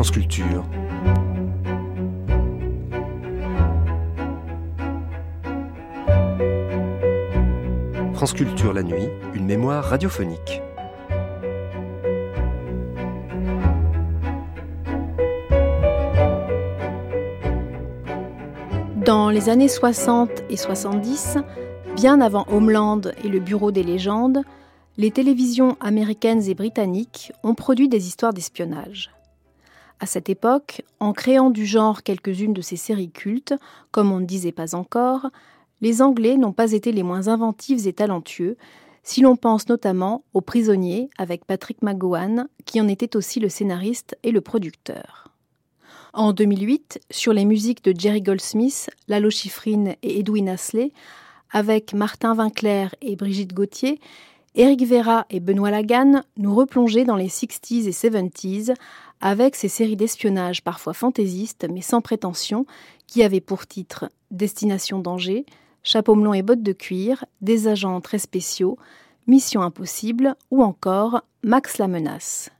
France 0.00 0.12
Culture. 8.32 8.72
La 8.72 8.82
nuit, 8.82 9.08
une 9.34 9.44
mémoire 9.44 9.84
radiophonique. 9.84 10.62
Dans 19.04 19.28
les 19.28 19.50
années 19.50 19.68
60 19.68 20.30
et 20.48 20.56
70, 20.56 21.36
bien 21.94 22.22
avant 22.22 22.46
Homeland 22.48 23.02
et 23.22 23.28
le 23.28 23.38
Bureau 23.38 23.70
des 23.70 23.82
légendes, 23.82 24.40
les 24.96 25.10
télévisions 25.10 25.76
américaines 25.78 26.48
et 26.48 26.54
britanniques 26.54 27.32
ont 27.42 27.54
produit 27.54 27.90
des 27.90 28.06
histoires 28.06 28.32
d'espionnage. 28.32 29.10
À 30.00 30.06
cette 30.06 30.30
époque, 30.30 30.82
en 30.98 31.12
créant 31.12 31.50
du 31.50 31.66
genre 31.66 32.02
quelques-unes 32.02 32.54
de 32.54 32.62
ces 32.62 32.76
séries 32.76 33.10
cultes, 33.10 33.54
comme 33.90 34.10
on 34.10 34.20
ne 34.20 34.24
disait 34.24 34.50
pas 34.50 34.74
encore, 34.74 35.28
les 35.82 36.00
Anglais 36.00 36.38
n'ont 36.38 36.52
pas 36.52 36.72
été 36.72 36.90
les 36.90 37.02
moins 37.02 37.28
inventifs 37.28 37.86
et 37.86 37.92
talentueux, 37.92 38.56
si 39.02 39.20
l'on 39.20 39.36
pense 39.36 39.68
notamment 39.68 40.24
aux 40.32 40.40
Prisonniers 40.40 41.10
avec 41.18 41.44
Patrick 41.44 41.82
McGowan, 41.82 42.48
qui 42.64 42.80
en 42.80 42.88
était 42.88 43.14
aussi 43.14 43.40
le 43.40 43.50
scénariste 43.50 44.16
et 44.22 44.30
le 44.30 44.40
producteur. 44.40 45.28
En 46.12 46.32
2008, 46.32 47.00
sur 47.10 47.32
les 47.32 47.44
musiques 47.44 47.84
de 47.84 47.94
Jerry 47.98 48.22
Goldsmith, 48.22 48.90
Lalo 49.06 49.30
Schifrin 49.30 49.94
et 50.02 50.18
Edwin 50.18 50.48
Asley, 50.48 50.92
avec 51.52 51.92
Martin 51.92 52.34
Winkler 52.34 52.88
et 53.02 53.16
Brigitte 53.16 53.52
Gauthier, 53.52 54.00
Eric 54.56 54.84
Vera 54.84 55.26
et 55.30 55.38
Benoît 55.38 55.70
Lagan 55.70 56.22
nous 56.36 56.54
replongeaient 56.54 57.04
dans 57.04 57.14
les 57.14 57.28
60s 57.28 57.86
et 57.86 57.90
70s 57.90 58.74
avec 59.20 59.54
ces 59.54 59.68
séries 59.68 59.94
d'espionnage 59.94 60.64
parfois 60.64 60.92
fantaisistes 60.92 61.68
mais 61.70 61.82
sans 61.82 62.00
prétention 62.00 62.66
qui 63.06 63.22
avaient 63.22 63.40
pour 63.40 63.68
titre 63.68 64.10
Destination 64.32 64.98
danger, 64.98 65.46
Chapeau 65.84 66.16
melon 66.16 66.34
et 66.34 66.42
bottes 66.42 66.64
de 66.64 66.72
cuir, 66.72 67.24
Des 67.40 67.68
agents 67.68 68.00
très 68.00 68.18
spéciaux, 68.18 68.76
Mission 69.28 69.62
impossible 69.62 70.34
ou 70.50 70.64
encore 70.64 71.22
Max 71.44 71.78
la 71.78 71.86
menace. 71.86 72.50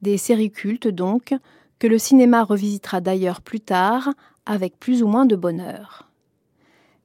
Des 0.00 0.16
séries 0.16 0.50
cultes 0.50 0.88
donc, 0.88 1.34
que 1.78 1.86
le 1.86 1.98
cinéma 1.98 2.44
revisitera 2.44 3.02
d'ailleurs 3.02 3.42
plus 3.42 3.60
tard 3.60 4.08
avec 4.46 4.78
plus 4.80 5.02
ou 5.02 5.06
moins 5.06 5.26
de 5.26 5.36
bonheur. 5.36 6.08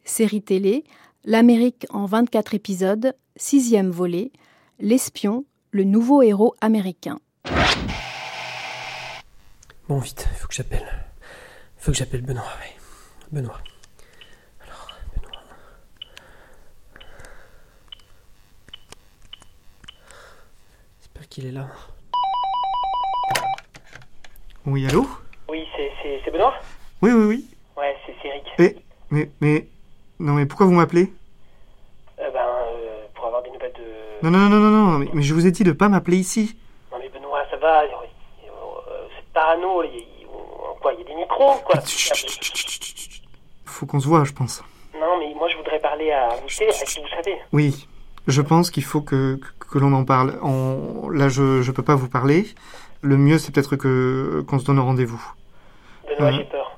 Série 0.06 0.42
télé, 0.42 0.86
L'Amérique 1.26 1.86
en 1.90 2.06
24 2.06 2.54
épisodes, 2.54 3.16
sixième 3.36 3.90
volet, 3.90 4.32
L'espion, 4.80 5.46
le 5.72 5.86
nouveau 5.86 6.22
héros 6.22 6.54
américain. 6.60 7.18
Bon, 9.88 10.00
vite, 10.00 10.28
il 10.32 10.36
faut 10.38 10.48
que 10.50 10.54
j'appelle. 10.54 10.86
Il 11.78 11.84
faut 11.84 11.92
que 11.92 11.98
j'appelle 11.98 12.22
Benoît, 12.22 12.44
oui. 12.62 12.70
Benoît. 13.32 13.60
Alors, 14.62 14.88
Benoît. 15.16 15.42
J'espère 21.00 21.28
qu'il 21.30 21.46
est 21.48 21.52
là. 21.52 21.68
Oui, 24.66 24.88
allô? 24.88 25.08
Oui, 25.50 25.66
c'est- 25.76 26.32
Benoît? 26.32 26.56
Oui, 27.02 27.12
oui, 27.12 27.26
oui. 27.26 27.46
Ouais, 27.78 27.96
c'est 28.06 28.14
c'est 28.22 28.28
Eric. 28.28 28.44
Mais, 28.60 28.76
mais, 29.12 29.30
mais... 29.40 29.68
Non, 30.20 30.34
mais 30.34 30.46
pourquoi 30.46 30.66
vous 30.66 30.74
m'appelez 30.74 31.14
Euh, 32.20 32.30
ben, 32.32 32.40
euh, 32.40 33.06
pour 33.14 33.26
avoir 33.28 33.44
des 33.44 33.52
nouvelles 33.52 33.72
de... 33.74 33.84
Non, 34.24 34.32
non, 34.32 34.50
non, 34.50 34.60
non, 34.60 34.70
non, 34.72 34.98
mais, 35.00 35.08
mais 35.14 35.22
je 35.22 35.34
vous 35.34 35.46
ai 35.46 35.52
dit 35.52 35.64
de 35.64 35.72
pas 35.72 35.90
m'appeler 35.90 36.18
ici. 36.18 36.58
Non 36.92 36.98
mais 37.00 37.10
Benoît, 37.10 37.44
ça 37.52 37.58
va, 37.58 37.82
euh, 37.84 37.88
euh, 37.88 39.08
c'est 39.16 39.26
parano, 39.34 39.84
il 39.84 39.94
y, 39.96 40.00
a- 40.00 40.80
quoi, 40.82 40.94
il 40.94 41.00
y 41.00 41.04
a 41.04 41.06
des 41.06 41.16
micros, 41.16 41.56
quoi. 41.66 41.80
Chut, 41.82 42.16
chut, 42.16 42.44
chut. 42.44 43.22
Faut 43.66 43.86
qu'on 43.86 44.00
se 44.00 44.08
voit, 44.08 44.24
je 44.24 44.32
pense. 44.32 44.64
Non, 45.00 45.20
mais 45.20 45.34
moi 45.36 45.48
je 45.50 45.58
voudrais 45.58 45.80
parler 45.80 46.12
à 46.12 46.30
vous, 46.30 46.46
à 46.46 46.86
qui 46.86 47.02
vous 47.02 47.08
savez? 47.10 47.38
Oui, 47.52 47.88
je 48.28 48.42
pense 48.42 48.72
qu'il 48.72 48.84
faut 48.84 49.02
que, 49.02 49.36
que, 49.60 49.68
que 49.74 49.78
l'on 49.80 49.94
en 49.94 50.06
parle. 50.06 50.40
On- 50.42 51.10
Là, 51.10 51.28
je, 51.30 51.62
je 51.62 51.72
peux 51.72 51.84
pas 51.84 51.96
vous 51.96 52.10
parler. 52.10 52.48
Le 53.02 53.18
mieux, 53.18 53.38
c'est 53.38 53.52
peut-être 53.54 53.76
que 53.76 54.44
qu'on 54.48 54.58
se 54.60 54.66
donne 54.66 54.80
un 54.80 54.84
rendez-vous. 54.84 55.24
Benoît, 56.08 56.32
Mhm. 56.32 56.38
j'ai 56.38 56.44
peur. 56.46 56.78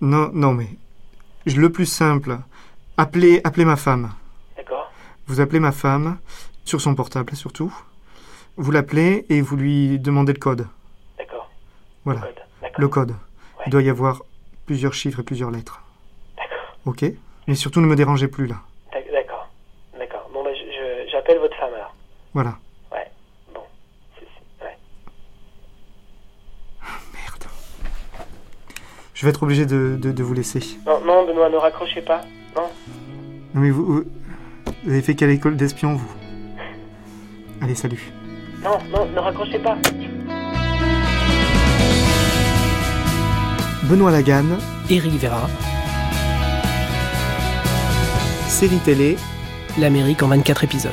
Non, 0.00 0.30
non, 0.32 0.52
mais... 0.52 0.68
Le 1.46 1.70
plus 1.70 1.86
simple, 1.86 2.38
appelez, 2.96 3.40
appelez 3.44 3.64
ma 3.64 3.76
femme. 3.76 4.10
D'accord 4.56 4.90
Vous 5.26 5.40
appelez 5.40 5.60
ma 5.60 5.72
femme, 5.72 6.18
sur 6.66 6.80
son 6.82 6.94
portable 6.94 7.34
surtout. 7.34 7.72
Vous 8.58 8.70
l'appelez 8.70 9.24
et 9.30 9.40
vous 9.40 9.56
lui 9.56 9.98
demandez 9.98 10.32
le 10.34 10.38
code. 10.38 10.66
D'accord. 11.18 11.50
Voilà, 12.04 12.20
Code. 12.20 12.34
Le 12.78 12.88
code. 12.88 13.10
Ouais. 13.10 13.16
Il 13.66 13.70
doit 13.70 13.82
y 13.82 13.88
avoir 13.88 14.22
plusieurs 14.66 14.92
chiffres 14.94 15.20
et 15.20 15.22
plusieurs 15.22 15.50
lettres. 15.50 15.82
D'accord. 16.36 16.76
Ok 16.84 17.04
Mais 17.48 17.54
surtout 17.54 17.80
ne 17.80 17.86
me 17.86 17.96
dérangez 17.96 18.28
plus 18.28 18.46
là. 18.46 18.56
D'ac- 18.92 19.10
D'accord. 19.12 19.48
D'accord. 19.98 20.28
Bon, 20.34 20.42
bah, 20.44 20.50
j'appelle 21.10 21.38
votre 21.38 21.56
femme 21.56 21.72
alors. 21.74 21.94
Voilà. 22.34 22.58
Ouais. 22.92 23.10
Bon. 23.54 23.60
Ouais. 24.60 24.76
Merde. 27.14 27.44
Je 29.14 29.24
vais 29.24 29.30
être 29.30 29.42
obligé 29.42 29.66
de, 29.66 29.96
de, 30.00 30.12
de 30.12 30.22
vous 30.22 30.34
laisser. 30.34 30.60
Non, 30.86 31.00
non, 31.04 31.26
Benoît, 31.26 31.48
ne 31.50 31.56
raccrochez 31.56 32.02
pas. 32.02 32.22
Non. 32.54 32.68
Non 33.54 33.60
mais 33.62 33.70
vous, 33.70 33.84
vous, 33.84 34.04
vous 34.84 34.90
avez 34.90 35.02
fait 35.02 35.14
quelle 35.14 35.30
école 35.30 35.56
d'espion 35.56 35.94
vous? 35.94 36.12
Allez, 37.60 37.74
salut. 37.74 38.12
Non, 38.62 38.78
non, 38.90 39.06
ne 39.06 39.18
raccrochez 39.18 39.58
pas. 39.58 39.76
Benoît 43.84 44.10
Lagan, 44.10 44.44
Eric 44.90 45.12
Vera, 45.20 45.48
série 48.48 48.78
télé, 48.78 49.16
L'Amérique 49.78 50.22
en 50.22 50.28
24 50.28 50.64
épisodes. 50.64 50.92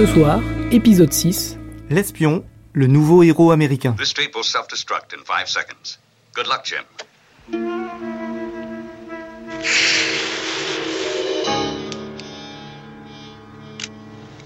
Ce 0.00 0.06
soir, 0.06 0.40
épisode 0.70 1.12
6, 1.12 1.58
l'espion, 1.90 2.42
le 2.72 2.86
nouveau 2.86 3.22
héros 3.22 3.50
américain. 3.50 3.94
This 3.98 4.14
tape 4.14 4.34
will 4.34 4.42
self 4.42 4.66
destruct 4.66 5.12
in 5.12 5.22
five 5.26 5.46
seconds. 5.46 5.98
Good 6.34 6.46
luck, 6.46 6.64
Jim. 6.64 6.86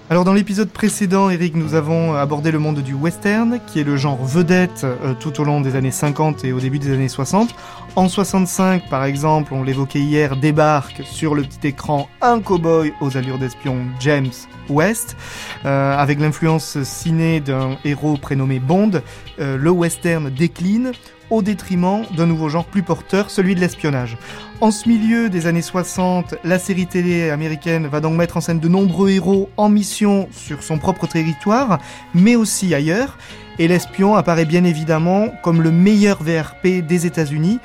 Alors 0.07 0.23
dans 0.23 0.33
l'épisode 0.33 0.69
précédent, 0.69 1.31
Eric, 1.31 1.55
nous 1.55 1.73
avons 1.73 2.13
abordé 2.13 2.51
le 2.51 2.59
monde 2.59 2.81
du 2.81 2.93
western, 2.93 3.59
qui 3.65 3.79
est 3.79 3.83
le 3.83 3.97
genre 3.97 4.23
vedette 4.23 4.83
euh, 4.83 5.15
tout 5.19 5.41
au 5.41 5.43
long 5.43 5.61
des 5.61 5.75
années 5.75 5.89
50 5.89 6.45
et 6.45 6.53
au 6.53 6.59
début 6.59 6.77
des 6.77 6.93
années 6.93 7.09
60. 7.09 7.55
En 7.95 8.07
65, 8.07 8.87
par 8.87 9.03
exemple, 9.03 9.55
on 9.55 9.63
l'évoquait 9.63 10.01
hier, 10.01 10.35
débarque 10.35 11.01
sur 11.03 11.33
le 11.33 11.41
petit 11.41 11.69
écran 11.69 12.07
un 12.21 12.39
cow-boy 12.39 12.93
aux 13.01 13.17
allures 13.17 13.39
d'espion, 13.39 13.77
James 13.99 14.29
West. 14.69 15.17
Euh, 15.65 15.97
avec 15.97 16.19
l'influence 16.19 16.83
ciné 16.83 17.39
d'un 17.39 17.75
héros 17.83 18.17
prénommé 18.17 18.59
Bond, 18.59 19.01
euh, 19.39 19.57
le 19.57 19.71
western 19.71 20.29
décline 20.29 20.91
au 21.29 21.41
détriment 21.41 22.03
d'un 22.15 22.25
nouveau 22.25 22.49
genre 22.49 22.65
plus 22.65 22.83
porteur, 22.83 23.29
celui 23.29 23.55
de 23.55 23.59
l'espionnage. 23.59 24.17
En 24.61 24.71
ce 24.71 24.87
milieu 24.87 25.29
des 25.29 25.47
années 25.47 25.61
60, 25.61 26.35
la 26.43 26.59
série 26.59 26.87
télé 26.87 27.29
américaine 27.29 27.87
va 27.87 27.99
donc 27.99 28.15
mettre 28.15 28.37
en 28.37 28.41
scène 28.41 28.59
de 28.59 28.67
nombreux 28.67 29.09
héros 29.09 29.49
en 29.57 29.69
mission 29.69 30.27
sur 30.31 30.63
son 30.63 30.77
propre 30.77 31.07
territoire, 31.07 31.79
mais 32.13 32.35
aussi 32.35 32.73
ailleurs, 32.73 33.17
et 33.59 33.67
l'espion 33.67 34.15
apparaît 34.15 34.45
bien 34.45 34.63
évidemment 34.63 35.27
comme 35.43 35.61
le 35.61 35.71
meilleur 35.71 36.23
VRP 36.23 36.85
des 36.85 37.05
États-Unis, 37.05 37.59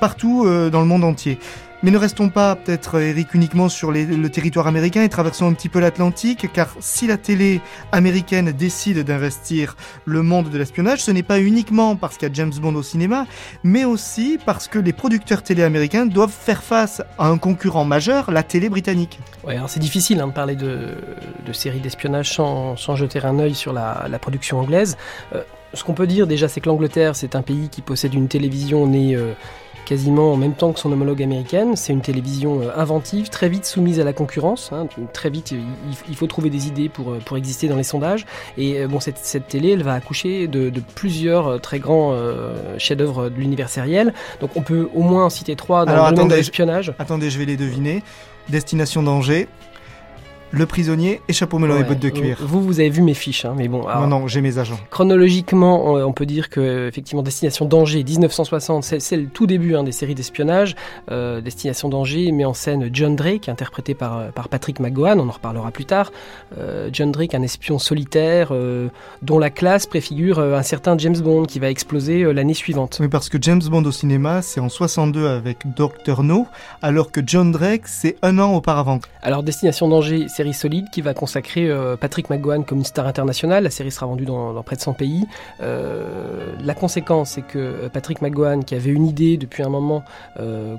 partout 0.00 0.44
euh, 0.44 0.70
dans 0.70 0.80
le 0.80 0.86
monde 0.86 1.04
entier. 1.04 1.38
Mais 1.84 1.92
ne 1.92 1.98
restons 1.98 2.28
pas 2.28 2.56
peut-être, 2.56 3.00
Eric, 3.00 3.34
uniquement 3.34 3.68
sur 3.68 3.92
le 3.92 4.28
territoire 4.28 4.66
américain 4.66 5.04
et 5.04 5.08
traversons 5.08 5.48
un 5.48 5.52
petit 5.52 5.68
peu 5.68 5.78
l'Atlantique, 5.78 6.52
car 6.52 6.74
si 6.80 7.06
la 7.06 7.16
télé 7.16 7.60
américaine 7.92 8.50
décide 8.50 9.04
d'investir 9.04 9.76
le 10.04 10.22
monde 10.22 10.50
de 10.50 10.58
l'espionnage, 10.58 11.02
ce 11.02 11.12
n'est 11.12 11.22
pas 11.22 11.38
uniquement 11.38 11.94
parce 11.94 12.16
qu'il 12.16 12.26
y 12.26 12.30
a 12.32 12.34
James 12.34 12.52
Bond 12.60 12.74
au 12.74 12.82
cinéma, 12.82 13.26
mais 13.62 13.84
aussi 13.84 14.40
parce 14.44 14.66
que 14.66 14.80
les 14.80 14.92
producteurs 14.92 15.44
télé 15.44 15.62
américains 15.62 16.04
doivent 16.04 16.32
faire 16.32 16.64
face 16.64 17.00
à 17.16 17.28
un 17.28 17.38
concurrent 17.38 17.84
majeur, 17.84 18.32
la 18.32 18.42
télé 18.42 18.68
britannique. 18.68 19.20
Ouais, 19.44 19.54
alors 19.54 19.70
c'est 19.70 19.78
difficile 19.78 20.20
hein, 20.20 20.26
de 20.26 20.32
parler 20.32 20.56
de, 20.56 20.96
séries 21.52 21.78
d'espionnage 21.78 22.34
sans, 22.34 22.74
jeter 22.96 23.24
un 23.24 23.38
œil 23.38 23.54
sur 23.54 23.72
la, 23.72 24.18
production 24.20 24.58
anglaise. 24.58 24.96
Euh, 25.32 25.42
ce 25.74 25.84
qu'on 25.84 25.94
peut 25.94 26.06
dire 26.06 26.26
déjà, 26.26 26.48
c'est 26.48 26.60
que 26.60 26.68
l'Angleterre, 26.68 27.14
c'est 27.14 27.36
un 27.36 27.42
pays 27.42 27.68
qui 27.68 27.82
possède 27.82 28.14
une 28.14 28.26
télévision 28.26 28.86
née 28.86 29.14
euh, 29.14 29.34
quasiment 29.88 30.32
en 30.32 30.36
même 30.36 30.52
temps 30.52 30.72
que 30.72 30.80
son 30.80 30.92
homologue 30.92 31.22
américaine. 31.22 31.74
C'est 31.74 31.94
une 31.94 32.02
télévision 32.02 32.60
euh, 32.60 32.70
inventive, 32.76 33.30
très 33.30 33.48
vite 33.48 33.64
soumise 33.64 34.00
à 34.00 34.04
la 34.04 34.12
concurrence. 34.12 34.70
Hein. 34.72 34.86
Très 35.14 35.30
vite, 35.30 35.54
il 36.08 36.16
faut 36.16 36.26
trouver 36.26 36.50
des 36.50 36.68
idées 36.68 36.90
pour, 36.90 37.12
euh, 37.12 37.18
pour 37.24 37.38
exister 37.38 37.68
dans 37.68 37.76
les 37.76 37.82
sondages. 37.82 38.26
Et 38.58 38.86
bon, 38.86 39.00
cette, 39.00 39.18
cette 39.18 39.48
télé, 39.48 39.70
elle 39.70 39.82
va 39.82 39.94
accoucher 39.94 40.46
de, 40.46 40.70
plusieurs 40.94 41.60
très 41.60 41.78
grands 41.78 42.14
chefs-d'œuvre 42.78 43.30
de 43.30 43.34
l'univers 43.36 43.68
sériel. 43.68 44.12
Donc 44.40 44.50
on 44.56 44.62
peut 44.62 44.88
au 44.94 45.02
moins 45.02 45.26
en 45.26 45.30
citer 45.30 45.56
trois 45.56 45.84
dans 45.84 46.08
le 46.08 46.14
domaine 46.14 46.28
de 46.28 46.34
l'espionnage. 46.34 46.92
Attendez, 46.98 47.30
je 47.30 47.38
vais 47.38 47.46
les 47.46 47.56
deviner. 47.56 48.02
Destination 48.48 49.02
danger, 49.02 49.48
le 50.50 50.66
prisonnier 50.66 51.20
et 51.28 51.32
chapeau 51.32 51.58
melon 51.58 51.78
et 51.78 51.84
bottes 51.84 51.98
de 51.98 52.08
cuir. 52.08 52.38
Vous, 52.40 52.62
vous 52.62 52.80
avez 52.80 52.90
vu 52.90 53.02
mes 53.02 53.14
fiches, 53.14 53.44
hein, 53.44 53.54
mais 53.56 53.68
bon. 53.68 53.82
non, 53.86 54.06
non, 54.06 54.26
j'ai 54.28 54.40
mes 54.40 54.58
agents. 54.58 54.78
Chronologiquement, 54.90 55.94
on, 55.94 56.12
peut 56.12 56.26
dire 56.26 56.48
que 56.48 56.88
effectivement, 56.88 57.22
Destination 57.22 57.66
Danger, 57.66 58.02
1960, 58.02 58.84
c'est 58.84 59.16
le 59.16 59.26
tout 59.26 59.46
début 59.46 59.74
hein, 59.74 59.84
des 59.84 59.92
séries 59.92 60.14
d'espionnage. 60.14 60.74
Euh, 61.10 61.40
Destination 61.40 61.88
Danger 61.88 62.32
met 62.32 62.44
en 62.44 62.54
scène 62.54 62.88
John 62.92 63.16
Drake, 63.16 63.48
interprété 63.48 63.94
par, 63.94 64.30
par 64.32 64.48
Patrick 64.48 64.80
McGowan, 64.80 65.20
on 65.20 65.28
en 65.28 65.32
reparlera 65.32 65.70
plus 65.70 65.84
tard. 65.84 66.12
Euh, 66.58 66.88
John 66.92 67.12
Drake, 67.12 67.34
un 67.34 67.42
espion 67.42 67.78
solitaire, 67.78 68.48
euh, 68.52 68.88
dont 69.22 69.38
la 69.38 69.50
classe 69.50 69.86
préfigure 69.86 70.40
un 70.40 70.62
certain 70.62 70.96
James 70.98 71.18
Bond 71.18 71.44
qui 71.44 71.58
va 71.58 71.70
exploser 71.70 72.32
l'année 72.32 72.54
suivante. 72.54 72.98
Oui, 73.00 73.08
parce 73.08 73.28
que 73.28 73.38
James 73.40 73.62
Bond 73.62 73.84
au 73.84 73.92
cinéma, 73.92 74.42
c'est 74.42 74.60
en 74.60 74.68
62 74.68 75.26
avec 75.26 75.58
Dr. 75.76 76.22
No, 76.22 76.46
alors 76.82 77.10
que 77.12 77.20
John 77.24 77.52
Drake, 77.52 77.86
c'est 77.86 78.16
un 78.22 78.38
an 78.38 78.54
auparavant. 78.54 79.00
Alors 79.22 79.42
Destination 79.42 79.88
Danger, 79.88 80.26
série 80.38 80.54
solide 80.54 80.88
qui 80.90 81.00
va 81.00 81.14
consacrer 81.14 81.68
euh, 81.68 81.96
Patrick 81.96 82.30
McGowan 82.30 82.64
comme 82.64 82.78
une 82.78 82.84
star 82.84 83.08
internationale. 83.08 83.64
La 83.64 83.70
série 83.70 83.90
sera 83.90 84.06
vendue 84.06 84.24
dans, 84.24 84.62
près 84.62 84.76
de 84.76 84.80
100 84.80 84.92
pays. 84.92 85.26
Euh, 85.60 86.52
la 86.64 86.74
conséquence, 86.74 87.30
c'est 87.30 87.42
que 87.42 87.58
euh, 87.58 87.88
Patrick 87.88 88.22
McGowan, 88.22 88.64
qui 88.64 88.76
avait 88.76 88.92
une 88.92 89.06
idée 89.06 89.36
depuis 89.36 89.64
un 89.64 89.68
moment, 89.68 90.04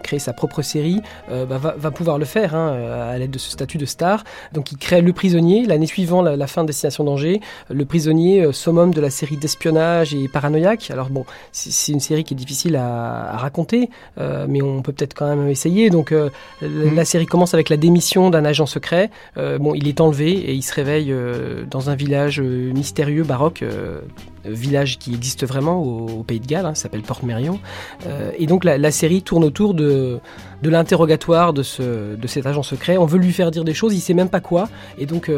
créer 0.03 0.19
sa 0.19 0.33
propre 0.33 0.61
série, 0.61 1.01
bah, 1.29 1.57
va, 1.57 1.91
pouvoir 1.91 2.17
le 2.17 2.25
faire 2.25 2.55
hein, 2.55 2.67
à 3.11 3.17
l'aide 3.17 3.31
de 3.31 3.39
ce 3.39 3.51
statut 3.51 3.77
de 3.77 3.85
star. 3.85 4.23
Donc 4.53 4.71
il 4.71 4.77
crée 4.77 5.01
Le 5.01 5.11
Prisonnier. 5.13 5.65
L'année 5.65 5.87
suivante, 5.87 6.25
la, 6.25 6.47
fin 6.47 6.61
de 6.61 6.67
Destination 6.67 7.03
Danger, 7.03 7.41
Le 7.69 7.85
Prisonnier, 7.85 8.51
summum 8.53 8.93
de 8.93 9.01
la 9.01 9.09
série 9.09 9.37
d'espionnage 9.37 10.13
et 10.13 10.27
paranoïaque. 10.27 10.91
Alors 10.91 11.09
bon, 11.09 11.25
c'est 11.51 11.91
une 11.91 11.99
série 11.99 12.23
qui 12.23 12.33
est 12.33 12.37
difficile 12.37 12.75
à, 12.75 13.37
raconter, 13.37 13.89
mais 14.17 14.61
on 14.61 14.81
peut 14.81 14.93
peut-être 14.93 15.13
quand 15.13 15.27
même 15.27 15.47
essayer. 15.49 15.89
Donc 15.89 16.11
mm. 16.11 16.95
la 16.95 17.05
série 17.05 17.25
commence 17.25 17.53
avec 17.53 17.69
la 17.69 17.77
démission 17.77 18.29
d'un 18.29 18.45
agent 18.45 18.65
secret. 18.65 19.09
Euh, 19.48 19.48
bon, 19.57 19.73
il 19.73 19.87
est 19.87 20.01
enlevé 20.01 20.31
et 20.31 20.53
il 20.53 20.61
se 20.61 20.73
réveille 20.73 21.11
euh, 21.11 21.63
dans 21.69 21.89
un 21.89 21.95
village 21.95 22.39
euh, 22.39 22.71
mystérieux 22.73 23.23
baroque, 23.23 23.63
village 24.45 24.97
qui 24.99 25.13
existe 25.13 25.45
vraiment 25.45 25.81
au, 25.81 26.23
Pays 26.23 26.39
de 26.39 26.47
Galles, 26.47 26.65
hein, 26.65 26.75
s'appelle 26.75 27.01
Porte 27.01 27.23
Mérion. 27.23 27.59
et 28.37 28.45
donc 28.45 28.63
la, 28.63 28.91
série 28.91 29.21
tourne 29.21 29.43
autour 29.43 29.73
de, 29.73 30.19
l'interrogatoire 30.63 31.53
de, 31.53 31.63
ce, 31.63 32.15
de 32.15 32.27
cet 32.27 32.45
agent 32.45 32.63
secret. 32.63 32.97
On 32.97 33.05
veut 33.05 33.19
lui 33.19 33.33
faire 33.33 33.51
dire 33.51 33.63
des 33.63 33.73
choses, 33.73 33.93
il 33.93 33.99
sait 33.99 34.13
même 34.13 34.29
pas 34.29 34.39
quoi. 34.39 34.69
Et 34.97 35.05
donc 35.05 35.29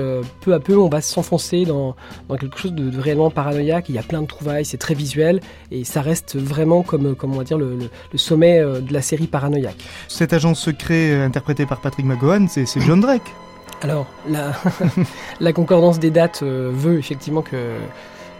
peu 0.41 0.53
à 0.53 0.59
peu, 0.59 0.77
on 0.77 0.87
va 0.87 1.01
s'enfoncer 1.01 1.65
dans, 1.65 1.95
quelque 2.39 2.57
chose 2.57 2.73
de, 2.73 2.97
réellement 2.99 3.31
paranoïaque. 3.31 3.89
Il 3.89 3.95
y 3.95 3.99
a 3.99 4.03
plein 4.03 4.21
de 4.21 4.27
trouvailles, 4.27 4.65
c'est 4.65 4.77
très 4.77 4.93
visuel 4.93 5.41
et 5.71 5.83
ça 5.83 6.01
reste 6.01 6.37
vraiment 6.37 6.83
comme, 6.83 7.15
on 7.21 7.57
le, 7.57 7.77
le, 8.11 8.17
sommet 8.17 8.61
de 8.61 8.93
la 8.93 9.01
série 9.01 9.27
paranoïaque. 9.27 9.83
Cet 10.07 10.33
agent 10.33 10.53
secret 10.53 11.15
interprété 11.21 11.65
par 11.65 11.81
Patrick 11.81 12.05
McGowan, 12.05 12.47
c'est 12.47 12.65
John 12.81 13.01
Drake. 13.01 13.33
Alors, 13.81 14.05
la, 15.39 15.53
concordance 15.53 15.99
des 15.99 16.11
dates 16.11 16.41
euh, 16.43 16.71
veut 16.73 16.99
effectivement 16.99 17.41
que 17.41 17.77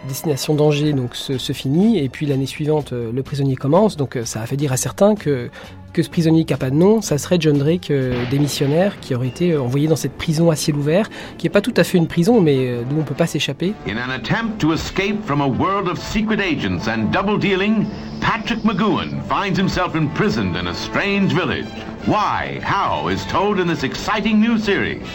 Destination 0.08 0.54
Danger 0.54 0.92
donc, 0.92 1.14
se, 1.14 1.52
finit, 1.52 1.98
et 1.98 2.08
puis 2.08 2.26
l'année 2.26 2.46
suivante, 2.46 2.92
euh, 2.92 3.12
le 3.12 3.22
prisonnier 3.22 3.56
commence, 3.56 3.96
donc 3.96 4.16
euh, 4.16 4.24
ça 4.24 4.42
a 4.42 4.46
fait 4.46 4.56
dire 4.56 4.72
à 4.72 4.76
certains 4.76 5.14
que, 5.14 5.48
que 5.92 6.02
ce 6.02 6.10
prisonnier 6.10 6.44
qui 6.44 6.52
n'a 6.52 6.56
pas 6.56 6.70
de 6.70 6.74
nom, 6.74 7.00
ça 7.02 7.18
serait 7.18 7.36
John 7.38 7.58
Drake, 7.58 7.92
démissionnaire, 8.30 8.98
qui 9.00 9.14
aurait 9.14 9.28
été 9.28 9.56
envoyé 9.56 9.88
dans 9.88 9.96
cette 9.96 10.16
prison 10.16 10.50
à 10.50 10.56
ciel 10.56 10.76
ouvert, 10.76 11.08
qui 11.38 11.46
n'est 11.46 11.50
pas 11.50 11.60
tout 11.60 11.74
à 11.76 11.84
fait 11.84 11.98
une 11.98 12.08
prison, 12.08 12.40
mais 12.40 12.78
d'où 12.88 12.96
on 12.96 13.00
ne 13.00 13.04
peut 13.04 13.14
pas 13.14 13.26
s'échapper. 13.26 13.74
In 13.86 13.98
an 13.98 14.10
attempt 14.10 14.58
to 14.58 14.72
escape 14.72 15.22
from 15.24 15.40
a 15.40 15.46
world 15.46 15.88
of 15.88 15.98
secret 15.98 16.40
agents 16.40 16.88
and 16.88 17.12
double 17.12 17.38
dealing, 17.38 17.86
Patrick 18.20 18.60
McGowan 18.64 19.22
finds 19.28 19.58
himself 19.58 19.94
imprisoned 19.94 20.56
in 20.56 20.68
a 20.68 20.74
strange 20.74 21.34
village. 21.34 21.68
Why, 22.06 22.58
how 22.62 23.08
is 23.08 23.24
told 23.26 23.60
in 23.60 23.68
this 23.68 23.84
exciting 23.84 24.40
new 24.40 24.58
series. 24.58 25.06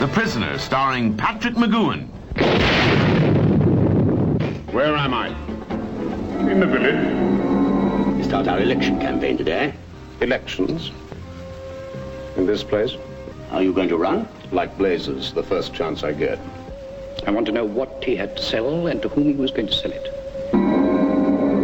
The 0.00 0.08
Prisoner, 0.08 0.58
starring 0.58 1.16
Patrick 1.16 1.54
McGowan. 1.54 2.08
Where 4.74 4.96
am 4.96 5.14
I? 5.14 5.28
In 6.50 6.58
the 6.58 6.66
village. 6.66 8.16
We 8.16 8.24
start 8.24 8.48
our 8.48 8.58
election 8.58 8.98
campaign 8.98 9.38
today. 9.38 9.68
Eh? 9.68 9.72
Elections? 10.24 10.90
In 12.36 12.44
this 12.44 12.64
place? 12.64 12.96
Are 13.52 13.62
you 13.62 13.72
going 13.72 13.88
to 13.90 13.96
run? 13.96 14.26
Like 14.50 14.76
blazes, 14.76 15.32
the 15.32 15.44
first 15.44 15.74
chance 15.74 16.02
I 16.02 16.12
get. 16.12 16.40
I 17.24 17.30
want 17.30 17.46
to 17.46 17.52
know 17.52 17.64
what 17.64 18.02
he 18.02 18.16
had 18.16 18.36
to 18.36 18.42
sell 18.42 18.88
and 18.88 19.00
to 19.02 19.08
whom 19.08 19.26
he 19.26 19.34
was 19.34 19.52
going 19.52 19.68
to 19.68 19.72
sell 19.72 19.92
it. 19.92 20.12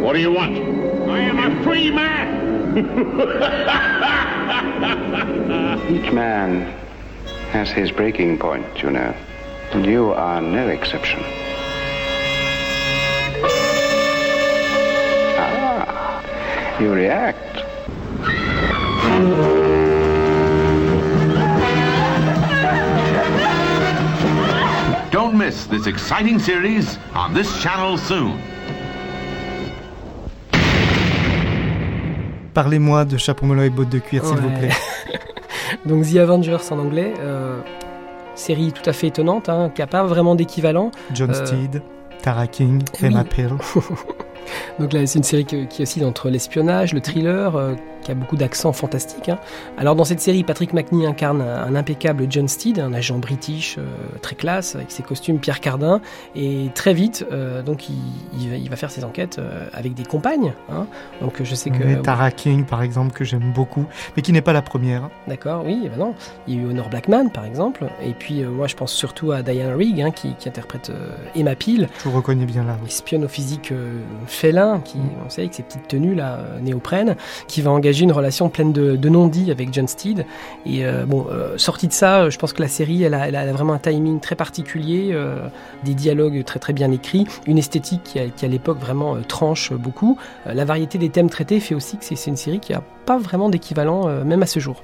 What 0.04 0.12
do 0.12 0.20
you 0.20 0.30
want? 0.30 0.56
I 1.10 1.18
am 1.18 1.38
a 1.40 1.64
free 1.64 1.90
man! 1.90 2.78
Each 5.90 6.12
man 6.12 6.60
has 7.50 7.70
his 7.70 7.90
breaking 7.90 8.38
point, 8.38 8.84
you 8.84 8.90
know. 8.90 9.12
And 9.72 9.84
you 9.84 10.12
are 10.12 10.40
no 10.40 10.68
exception. 10.68 11.24
You 16.80 16.92
react. 16.92 17.36
Don't 25.10 25.36
miss 25.36 25.66
this 25.66 25.86
exciting 25.86 26.38
series 26.38 26.99
on 27.14 27.34
this 27.34 27.49
channel 27.60 27.99
soon. 27.99 28.38
Parlez-moi 32.54 33.04
de 33.04 33.16
Chapeau 33.16 33.46
melon 33.46 33.62
et 33.62 33.70
bottes 33.70 33.90
de 33.90 33.99
cuir, 33.99 34.25
s'il 34.25 34.37
vous 34.37 34.50
plaît. 34.50 34.70
Donc 35.87 36.04
The 36.04 36.16
Avengers 36.16 36.70
en 36.70 36.78
anglais, 36.78 37.14
euh, 37.20 37.60
série 38.34 38.72
tout 38.72 38.88
à 38.88 38.92
fait 38.92 39.08
étonnante, 39.08 39.49
hein, 39.49 39.70
qui 39.75 39.80
n'a 39.80 39.87
pas 39.87 40.04
vraiment 40.04 40.34
d'équivalent. 40.34 40.90
John 41.14 41.30
euh, 41.30 41.46
Steed, 41.46 41.82
Tara 42.22 42.46
King, 42.46 42.82
Emma 43.02 43.25
Peel. 43.25 43.50
Donc 44.78 44.92
là, 44.92 45.07
c'est 45.07 45.19
une 45.19 45.25
série 45.25 45.45
qui, 45.45 45.83
oscille 45.83 46.04
entre 46.04 46.30
l'espionnage, 46.30 46.92
le 46.92 47.00
thriller, 47.00 47.57
euh, 47.57 47.75
qui 48.11 48.17
a 48.17 48.19
beaucoup 48.19 48.37
d'accents 48.37 48.73
fantastiques. 48.73 49.29
Hein. 49.29 49.38
Alors 49.79 49.95
dans 49.95 50.05
cette 50.05 50.21
série, 50.21 50.43
Patrick 50.43 50.73
McNee 50.73 51.07
incarne 51.07 51.43
un, 51.43 51.75
impeccable 51.75 52.26
John 52.29 52.49
Steed, 52.49 52.79
un 52.79 52.93
agent 52.93 53.19
british 53.19 53.76
euh, 53.79 53.83
très 54.21 54.35
classe, 54.35 54.75
avec 54.75 54.90
ses 54.90 55.02
costumes 55.02 55.38
Pierre 55.38 55.61
Cardin, 55.61 56.00
et 56.35 56.71
très 56.75 56.93
vite, 56.93 57.25
euh, 57.31 57.62
donc 57.62 57.88
il, 57.88 58.69
va 58.69 58.76
faire 58.76 58.90
ses 58.90 59.05
enquêtes 59.05 59.40
avec 59.73 59.95
des 59.95 60.05
compagnes. 60.05 60.52
Hein. 60.71 60.87
Donc 61.21 61.43
je 61.43 61.55
sais 61.55 61.71
que 61.71 62.00
Tara 62.02 62.31
King, 62.31 62.64
par 62.64 62.83
exemple, 62.83 63.12
que 63.12 63.25
j'aime 63.25 63.52
beaucoup, 63.52 63.85
mais 64.17 64.23
qui 64.23 64.33
n'est 64.33 64.43
pas 64.43 64.52
la 64.52 64.62
première. 64.62 65.05
Hein. 65.05 65.11
D'accord, 65.26 65.64
oui, 65.64 65.88
ben 65.88 65.99
non. 65.99 66.14
Il 66.47 66.55
y 66.55 66.59
a 66.59 66.62
eu 66.62 66.71
Honor 66.71 66.88
Blackman, 66.88 67.31
par 67.31 67.45
exemple, 67.45 67.87
et 68.02 68.12
puis 68.12 68.43
moi 68.45 68.67
je 68.67 68.76
pense 68.76 68.93
surtout 68.93 69.33
à 69.33 69.43
Diana 69.43 69.75
Rigg, 69.75 70.12
qui, 70.14 70.35
interprète 70.47 70.93
Emma 71.35 71.55
Peel. 71.55 71.88
Je 71.99 72.09
vous 72.09 72.17
reconnais 72.17 72.47
bien 72.47 72.64
là. 72.64 72.76
Espionne 72.87 73.25
au 73.25 73.29
physique 73.29 73.73
félin, 74.26 74.81
qui, 74.81 74.99
on 75.25 75.31
sait, 75.31 75.43
avec 75.43 75.55
ses 75.55 75.62
petites 75.62 75.88
tenues 75.88 76.14
là, 76.14 76.38
néoprène, 76.61 77.17
qui 77.47 77.62
va 77.62 77.71
engager 77.71 78.00
une 78.04 78.12
relation 78.12 78.49
pleine 78.49 78.73
de, 78.73 79.09
non-dits 79.09 79.50
avec 79.50 79.73
John 79.73 79.88
Steed. 79.88 80.25
Et 80.66 80.85
euh, 80.85 81.04
bon, 81.07 81.26
euh, 81.30 81.59
sortie 81.59 81.88
de 81.88 81.92
ça, 81.92 82.30
je 82.30 82.38
pense 82.38 82.52
que 82.52 82.62
la 82.62 82.69
série, 82.69 83.02
elle 83.02 83.14
a, 83.14 83.52
vraiment 83.52 83.73
un 83.73 83.78
timing 83.78 84.21
très 84.21 84.37
particulier, 84.37 85.11
euh, 85.12 85.37
des 85.85 85.95
dialogues 85.95 86.45
très 86.45 86.59
très 86.59 86.73
bien 86.73 86.90
écrits, 86.90 87.26
une 87.47 87.59
esthétique 87.59 88.02
qui, 88.04 88.19
qui 88.37 88.45
à 88.45 88.49
l'époque 88.49 88.78
vraiment 88.78 89.16
tranche 89.26 89.73
beaucoup. 89.73 90.19
la 90.47 90.64
variété 90.64 90.99
des 90.99 91.11
thèmes 91.11 91.30
traités 91.30 91.61
fait 91.61 91.75
aussi 91.75 91.97
que 91.97 92.04
c'est 92.04 92.26
une 92.26 92.37
série 92.37 92.61
qui 92.61 92.73
a 92.73 92.83
pas 93.07 93.19
vraiment 93.19 93.49
d'équivalent, 93.49 94.25
même 94.25 94.42
à 94.42 94.47
ce 94.47 94.61
jour. 94.61 94.83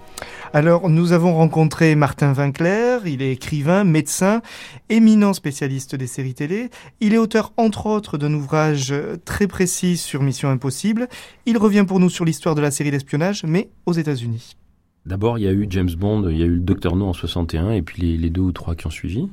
Alors, 0.52 0.88
nous 0.88 1.12
avons 1.12 1.34
rencontré 1.34 1.94
Martin 1.94 2.32
Winkler, 2.32 2.98
il 3.04 3.22
est 3.22 3.32
écrivain, 3.32 3.84
médecin, 3.84 4.42
éminent 4.88 5.32
spécialiste 5.32 5.94
des 5.94 6.06
séries 6.06 6.34
télé. 6.34 6.70
Il 7.00 7.14
est 7.14 7.18
auteur, 7.18 7.52
entre 7.56 7.86
autres, 7.86 8.16
d'un 8.18 8.32
ouvrage 8.32 8.94
très 9.24 9.46
précis 9.46 9.96
sur 9.96 10.22
Mission 10.22 10.48
Impossible. 10.48 11.08
Il 11.46 11.58
revient 11.58 11.84
pour 11.86 12.00
nous 12.00 12.10
sur 12.10 12.24
l'histoire 12.24 12.54
de 12.54 12.60
la 12.60 12.70
série 12.70 12.90
d'espionnage, 12.90 13.44
mais 13.44 13.70
aux 13.86 13.92
États-Unis. 13.92 14.56
D'abord, 15.04 15.38
il 15.38 15.44
y 15.44 15.48
a 15.48 15.52
eu 15.52 15.66
James 15.70 15.90
Bond, 15.96 16.28
il 16.28 16.36
y 16.36 16.42
a 16.42 16.46
eu 16.46 16.54
le 16.54 16.60
Docteur 16.60 16.96
No 16.96 17.06
en 17.06 17.12
61, 17.12 17.70
et 17.70 17.82
puis 17.82 18.02
les, 18.02 18.16
les 18.16 18.30
deux 18.30 18.40
ou 18.40 18.52
trois 18.52 18.74
qui 18.74 18.86
ont 18.86 18.90
suivi. 18.90 19.28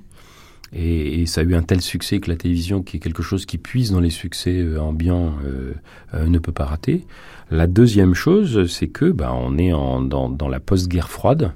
Et, 0.73 1.21
et, 1.21 1.25
ça 1.25 1.41
a 1.41 1.43
eu 1.43 1.53
un 1.55 1.61
tel 1.61 1.81
succès 1.81 2.19
que 2.19 2.29
la 2.29 2.35
télévision, 2.35 2.81
qui 2.81 2.97
est 2.97 2.99
quelque 2.99 3.23
chose 3.23 3.45
qui 3.45 3.57
puise 3.57 3.91
dans 3.91 3.99
les 3.99 4.09
succès 4.09 4.59
euh, 4.59 4.81
ambiants, 4.81 5.33
euh, 5.45 5.73
euh, 6.13 6.27
ne 6.27 6.39
peut 6.39 6.51
pas 6.51 6.65
rater. 6.65 7.05
La 7.51 7.67
deuxième 7.67 8.13
chose, 8.13 8.71
c'est 8.71 8.87
que 8.87 9.11
bah, 9.11 9.33
on 9.33 9.57
est 9.57 9.73
en, 9.73 10.01
dans, 10.01 10.29
dans 10.29 10.47
la 10.47 10.59
post-guerre 10.59 11.09
froide. 11.09 11.53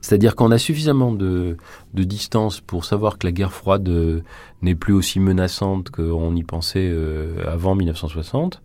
C'est-à-dire 0.00 0.34
qu'on 0.34 0.50
a 0.50 0.58
suffisamment 0.58 1.12
de, 1.12 1.56
de, 1.94 2.04
distance 2.04 2.60
pour 2.60 2.84
savoir 2.84 3.18
que 3.18 3.26
la 3.26 3.32
guerre 3.32 3.52
froide 3.52 3.88
euh, 3.88 4.22
n'est 4.62 4.74
plus 4.74 4.94
aussi 4.94 5.20
menaçante 5.20 5.90
qu'on 5.90 6.34
y 6.34 6.42
pensait 6.42 6.88
euh, 6.90 7.44
avant 7.46 7.74
1960. 7.74 8.62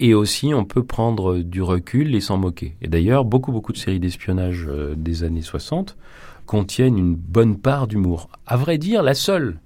Et 0.00 0.12
aussi, 0.12 0.52
on 0.52 0.64
peut 0.64 0.82
prendre 0.82 1.38
du 1.38 1.62
recul 1.62 2.14
et 2.14 2.20
s'en 2.20 2.36
moquer. 2.36 2.76
Et 2.82 2.88
d'ailleurs, 2.88 3.24
beaucoup, 3.24 3.52
beaucoup 3.52 3.72
de 3.72 3.78
séries 3.78 4.00
d'espionnage 4.00 4.66
euh, 4.68 4.94
des 4.96 5.24
années 5.24 5.42
60 5.42 5.96
contiennent 6.46 6.98
une 6.98 7.14
bonne 7.14 7.58
part 7.58 7.86
d'humour. 7.86 8.28
À 8.46 8.56
vrai 8.56 8.78
dire, 8.78 9.02
la 9.02 9.14
seule 9.14 9.58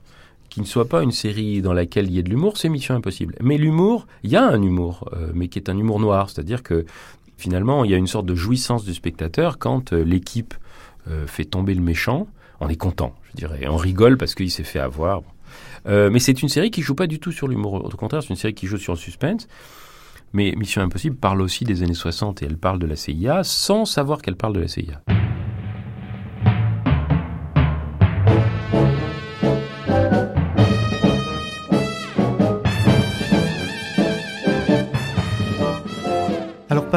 qui 0.48 0.60
ne 0.60 0.66
soit 0.66 0.88
pas 0.88 1.02
une 1.02 1.12
série 1.12 1.62
dans 1.62 1.72
laquelle 1.72 2.06
il 2.06 2.14
y 2.14 2.18
ait 2.18 2.22
de 2.22 2.30
l'humour, 2.30 2.56
c'est 2.56 2.68
Mission 2.68 2.94
Impossible. 2.94 3.34
Mais 3.40 3.58
l'humour, 3.58 4.06
il 4.22 4.30
y 4.30 4.36
a 4.36 4.46
un 4.46 4.62
humour, 4.62 5.08
euh, 5.12 5.30
mais 5.34 5.48
qui 5.48 5.58
est 5.58 5.68
un 5.68 5.76
humour 5.76 6.00
noir, 6.00 6.30
c'est-à-dire 6.30 6.62
que 6.62 6.86
finalement, 7.36 7.84
il 7.84 7.90
y 7.90 7.94
a 7.94 7.96
une 7.96 8.06
sorte 8.06 8.26
de 8.26 8.34
jouissance 8.34 8.84
du 8.84 8.94
spectateur 8.94 9.58
quand 9.58 9.92
euh, 9.92 10.02
l'équipe 10.02 10.54
euh, 11.08 11.26
fait 11.26 11.44
tomber 11.44 11.74
le 11.74 11.82
méchant. 11.82 12.26
On 12.60 12.68
est 12.68 12.76
content, 12.76 13.14
je 13.30 13.36
dirais. 13.36 13.66
On 13.68 13.76
rigole 13.76 14.16
parce 14.16 14.34
qu'il 14.34 14.50
s'est 14.50 14.64
fait 14.64 14.80
avoir. 14.80 15.22
mais 15.86 16.18
c'est 16.18 16.42
une 16.42 16.48
série 16.48 16.72
qui 16.72 16.82
joue 16.82 16.96
pas 16.96 17.06
du 17.06 17.20
tout 17.20 17.30
sur 17.30 17.46
l'humour. 17.46 17.74
Au 17.74 17.96
contraire, 17.96 18.22
c'est 18.22 18.30
une 18.30 18.36
série 18.36 18.54
qui 18.54 18.66
joue 18.66 18.78
sur 18.78 18.94
le 18.94 18.98
suspense. 18.98 19.46
Mais 20.32 20.52
Mission 20.56 20.82
Impossible 20.82 21.16
parle 21.16 21.40
aussi 21.40 21.64
des 21.64 21.84
années 21.84 21.94
60 21.94 22.42
et 22.42 22.46
elle 22.46 22.58
parle 22.58 22.80
de 22.80 22.86
la 22.86 22.96
CIA 22.96 23.44
sans 23.44 23.84
savoir 23.84 24.22
qu'elle 24.22 24.36
parle 24.36 24.54
de 24.54 24.60
la 24.60 24.68
CIA. 24.68 25.02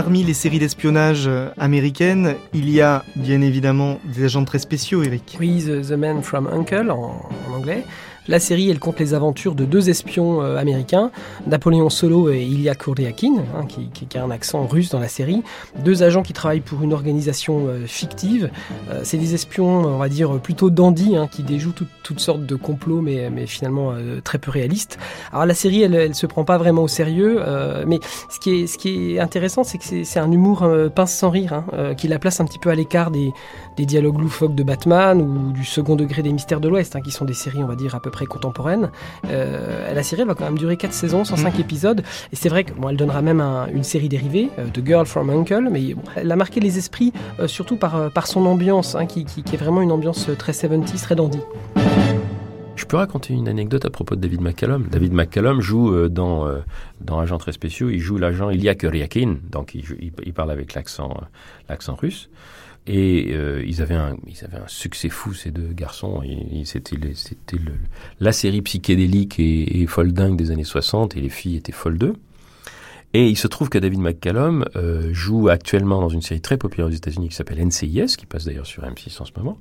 Parmi 0.01 0.24
les 0.24 0.34
séries 0.34 0.58
d'espionnage 0.58 1.29
américaines, 1.60 2.34
il 2.55 2.72
y 2.72 2.81
a 2.81 3.03
bien 3.15 3.39
évidemment 3.41 4.00
des 4.03 4.24
agents 4.24 4.43
très 4.46 4.58
spéciaux, 4.58 5.03
Eric. 5.03 5.38
Oui, 5.39 5.63
The, 5.63 5.91
Man 5.91 6.24
from 6.24 6.48
Uncle 6.51 6.89
en 6.89 7.29
anglais. 7.53 7.84
La 8.27 8.39
série, 8.39 8.69
elle 8.69 8.77
compte 8.77 8.99
les 8.99 9.15
aventures 9.15 9.55
de 9.55 9.65
deux 9.65 9.89
espions 9.89 10.43
euh, 10.43 10.57
américains, 10.57 11.09
Napoléon 11.47 11.89
Solo 11.89 12.29
et 12.29 12.43
Ilya 12.43 12.75
Kuryakin, 12.75 13.33
hein, 13.55 13.65
qui, 13.65 13.89
a 14.15 14.23
un 14.23 14.29
accent 14.29 14.67
russe 14.67 14.91
dans 14.91 14.99
la 14.99 15.07
série. 15.07 15.41
Deux 15.83 16.03
agents 16.03 16.21
qui 16.21 16.31
travaillent 16.31 16.61
pour 16.61 16.83
une 16.83 16.93
organisation 16.93 17.65
euh, 17.67 17.87
fictive. 17.87 18.51
Euh, 18.91 19.01
c'est 19.03 19.17
des 19.17 19.33
espions, 19.33 19.85
on 19.85 19.97
va 19.97 20.07
dire, 20.07 20.39
plutôt 20.39 20.69
dandy, 20.69 21.15
hein, 21.15 21.27
qui 21.31 21.41
déjouent 21.41 21.71
tout, 21.71 21.87
toutes 22.03 22.19
sortes 22.19 22.45
de 22.45 22.55
complots, 22.55 23.01
mais, 23.01 23.31
finalement 23.47 23.93
très 24.23 24.37
peu 24.37 24.51
réalistes. 24.51 24.99
Alors 25.31 25.45
la 25.45 25.53
série, 25.53 25.81
elle, 25.81 25.95
elle 25.95 26.13
se 26.13 26.27
prend 26.27 26.43
pas 26.43 26.57
vraiment 26.57 26.83
au 26.83 26.87
sérieux, 26.87 27.39
mais 27.87 27.99
ce 28.29 28.39
qui 28.77 29.15
est, 29.15 29.19
intéressant, 29.19 29.63
c'est 29.63 29.77
que 29.77 30.03
c'est 30.03 30.19
un 30.19 30.31
humour 30.31 30.67
pince 30.93 31.13
sans 31.13 31.29
rire, 31.29 31.53
hein, 31.53 31.95
qui 31.95 32.07
la 32.07 32.19
place 32.19 32.39
un 32.39 32.45
petit 32.45 32.59
peu 32.59 32.69
à 32.69 32.75
l'écart 32.75 33.09
des, 33.09 33.31
des 33.77 33.85
dialogues 33.85 34.19
loufoques 34.19 34.55
de 34.55 34.63
Batman 34.63 35.21
ou 35.21 35.51
du 35.51 35.65
second 35.65 35.95
degré 35.95 36.21
des 36.21 36.31
Mystères 36.31 36.59
de 36.59 36.69
l'Ouest, 36.69 36.95
hein, 36.95 37.01
qui 37.01 37.11
sont 37.11 37.25
des 37.25 37.33
séries, 37.33 37.63
on 37.63 37.67
va 37.67 37.75
dire, 37.75 37.95
à 37.95 37.99
peu 37.99 38.11
près 38.12 38.25
contemporaine. 38.25 38.89
Euh, 39.30 39.94
la 39.94 40.03
série 40.03 40.22
elle 40.22 40.27
va 40.27 40.36
quand 40.36 40.46
même 40.46 40.58
durer 40.58 40.77
4 40.77 40.94
saisons, 40.94 41.24
105 41.24 41.58
mmh. 41.58 41.62
épisodes. 41.62 42.03
Et 42.32 42.36
c'est 42.36 42.50
vrai 42.50 42.63
que 42.63 42.74
bon, 42.74 42.88
même 43.22 43.41
un, 43.41 43.68
une 43.68 43.84
série 43.84 44.10
dérivée, 44.10 44.50
euh, 44.60 44.68
The 44.74 44.86
Girl 44.86 45.06
from 45.06 45.30
Uncle, 45.30 45.70
mais 45.72 45.94
bon, 45.94 46.03
elle 46.15 46.32
a 46.32 46.36
marqué 46.36 46.60
les 46.60 46.77
esprits 46.77 47.13
euh, 47.39 47.48
surtout 47.48 47.75
par, 47.75 47.96
euh, 47.96 48.10
par 48.10 48.27
son 48.27 48.46
ambiance, 48.46 48.96
hein, 48.96 49.06
qui, 49.06 49.25
qui, 49.25 49.44
qui, 49.44 49.56
est 49.56 49.58
vraiment 49.58 49.82
une 49.82 49.91
ambiance 49.91 50.30
très 50.38 50.51
70s, 50.51 51.01
très 51.01 51.15
dandy. 51.15 51.39
Je 52.81 52.88
peux 52.88 52.97
raconter 52.97 53.35
une 53.35 53.47
anecdote 53.47 53.85
à 53.85 53.91
propos 53.91 54.15
de 54.15 54.21
David 54.21 54.41
McCallum? 54.41 54.88
David 54.88 55.13
McCallum 55.13 55.61
joue 55.61 55.93
euh, 55.93 56.09
dans, 56.09 56.47
euh, 56.47 56.61
dans 57.00 57.19
Agent 57.19 57.38
très 57.38 57.51
spéciaux, 57.51 57.91
il 57.91 58.00
joue 58.00 58.17
l'agent 58.17 58.50
Ilya 58.50 58.73
Kuryakin, 58.73 59.38
donc 59.51 59.75
il, 59.75 60.33
parle 60.33 60.50
avec 60.50 60.73
l'accent 60.73 61.15
l'accent 61.69 61.93
russe. 61.93 62.31
Et 62.88 63.33
euh, 63.33 63.63
ils, 63.67 63.83
avaient 63.83 63.93
un, 63.93 64.17
ils 64.25 64.43
avaient 64.43 64.57
un 64.57 64.67
succès 64.67 65.09
fou, 65.09 65.35
ces 65.35 65.51
deux 65.51 65.73
garçons. 65.73 66.23
C'était 66.65 66.97
la 68.19 68.31
série 68.31 68.63
psychédélique 68.63 69.35
et 69.39 69.85
folle 69.85 70.11
dingue 70.11 70.35
des 70.35 70.50
années 70.50 70.63
60, 70.63 71.15
et 71.15 71.21
les 71.21 71.29
filles 71.29 71.57
étaient 71.57 71.71
folles 71.71 72.00
d'eux. 72.00 72.15
Et 73.13 73.27
il 73.27 73.38
se 73.38 73.48
trouve 73.48 73.70
que 73.70 73.77
David 73.77 74.00
McCallum 74.00 74.65
euh, 74.75 75.10
joue 75.13 75.50
actuellement 75.50 76.00
dans 76.00 76.10
une 76.10 76.22
série 76.22 76.39
très 76.39 76.58
populaire 76.58 76.88
aux 76.88 76.91
États-Unis 76.91 77.30
qui 77.30 77.36
s'appelle 77.36 77.65
NCIS, 77.65 78.15
qui 78.18 78.25
passe 78.25 78.46
d'ailleurs 78.46 78.65
sur 78.65 78.84
M6 78.84 79.22
en 79.22 79.25
ce 79.25 79.32
moment. 79.36 79.58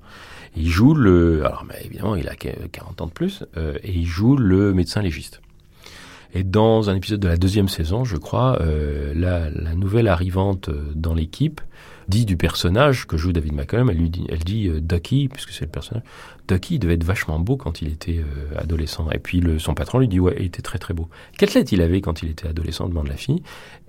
Il 0.57 0.69
joue 0.69 0.95
le, 0.95 1.45
alors 1.45 1.65
mais 1.69 1.75
évidemment 1.85 2.15
il 2.15 2.29
a 2.29 2.37
40 2.37 3.01
ans 3.01 3.07
de 3.07 3.13
plus, 3.13 3.45
euh, 3.57 3.77
et 3.83 3.93
il 3.93 4.07
joue 4.07 4.37
le 4.37 4.73
médecin 4.73 5.03
légiste. 5.03 5.41
Et 6.33 6.45
dans 6.45 6.91
un 6.91 6.95
épisode 6.95 7.19
de 7.19 7.27
la 7.27 7.37
deuxième 7.37 7.69
saison, 7.69 8.05
je 8.05 8.17
crois, 8.17 8.59
euh, 8.61 9.13
la, 9.17 9.51
la 9.51 9.75
nouvelle 9.75 10.07
arrivante 10.07 10.71
dans 10.95 11.13
l'équipe 11.13 11.61
dit 12.11 12.27
du 12.27 12.37
personnage 12.37 13.07
que 13.07 13.17
joue 13.17 13.33
David 13.33 13.55
McCallum, 13.55 13.89
elle 13.89 13.97
lui 13.97 14.11
dit, 14.11 14.27
elle 14.29 14.41
dit 14.41 14.69
euh, 14.69 14.81
Ducky, 14.81 15.29
puisque 15.29 15.51
c'est 15.51 15.65
le 15.65 15.71
personnage, 15.71 16.03
Ducky 16.49 16.79
devait 16.79 16.95
être 16.95 17.05
vachement 17.05 17.39
beau 17.39 17.57
quand 17.57 17.81
il 17.81 17.89
était 17.89 18.19
euh, 18.19 18.59
adolescent. 18.59 19.09
Et 19.13 19.19
puis 19.19 19.41
le, 19.41 19.59
son 19.59 19.75
patron 19.75 20.01
lui 20.01 20.09
dit 20.09 20.21
ouais, 20.21 20.37
il 20.39 20.47
était 20.47 20.63
très 20.63 20.79
très 20.79 20.93
beau. 20.93 21.09
Quelle 21.39 21.51
tête 21.51 21.73
il 21.73 21.81
avait 21.81 22.01
quand 22.01 22.23
il 22.23 22.31
était 22.31 22.49
adolescent 22.49 22.89
demande 22.89 23.09
la 23.09 23.17
fille? 23.17 23.43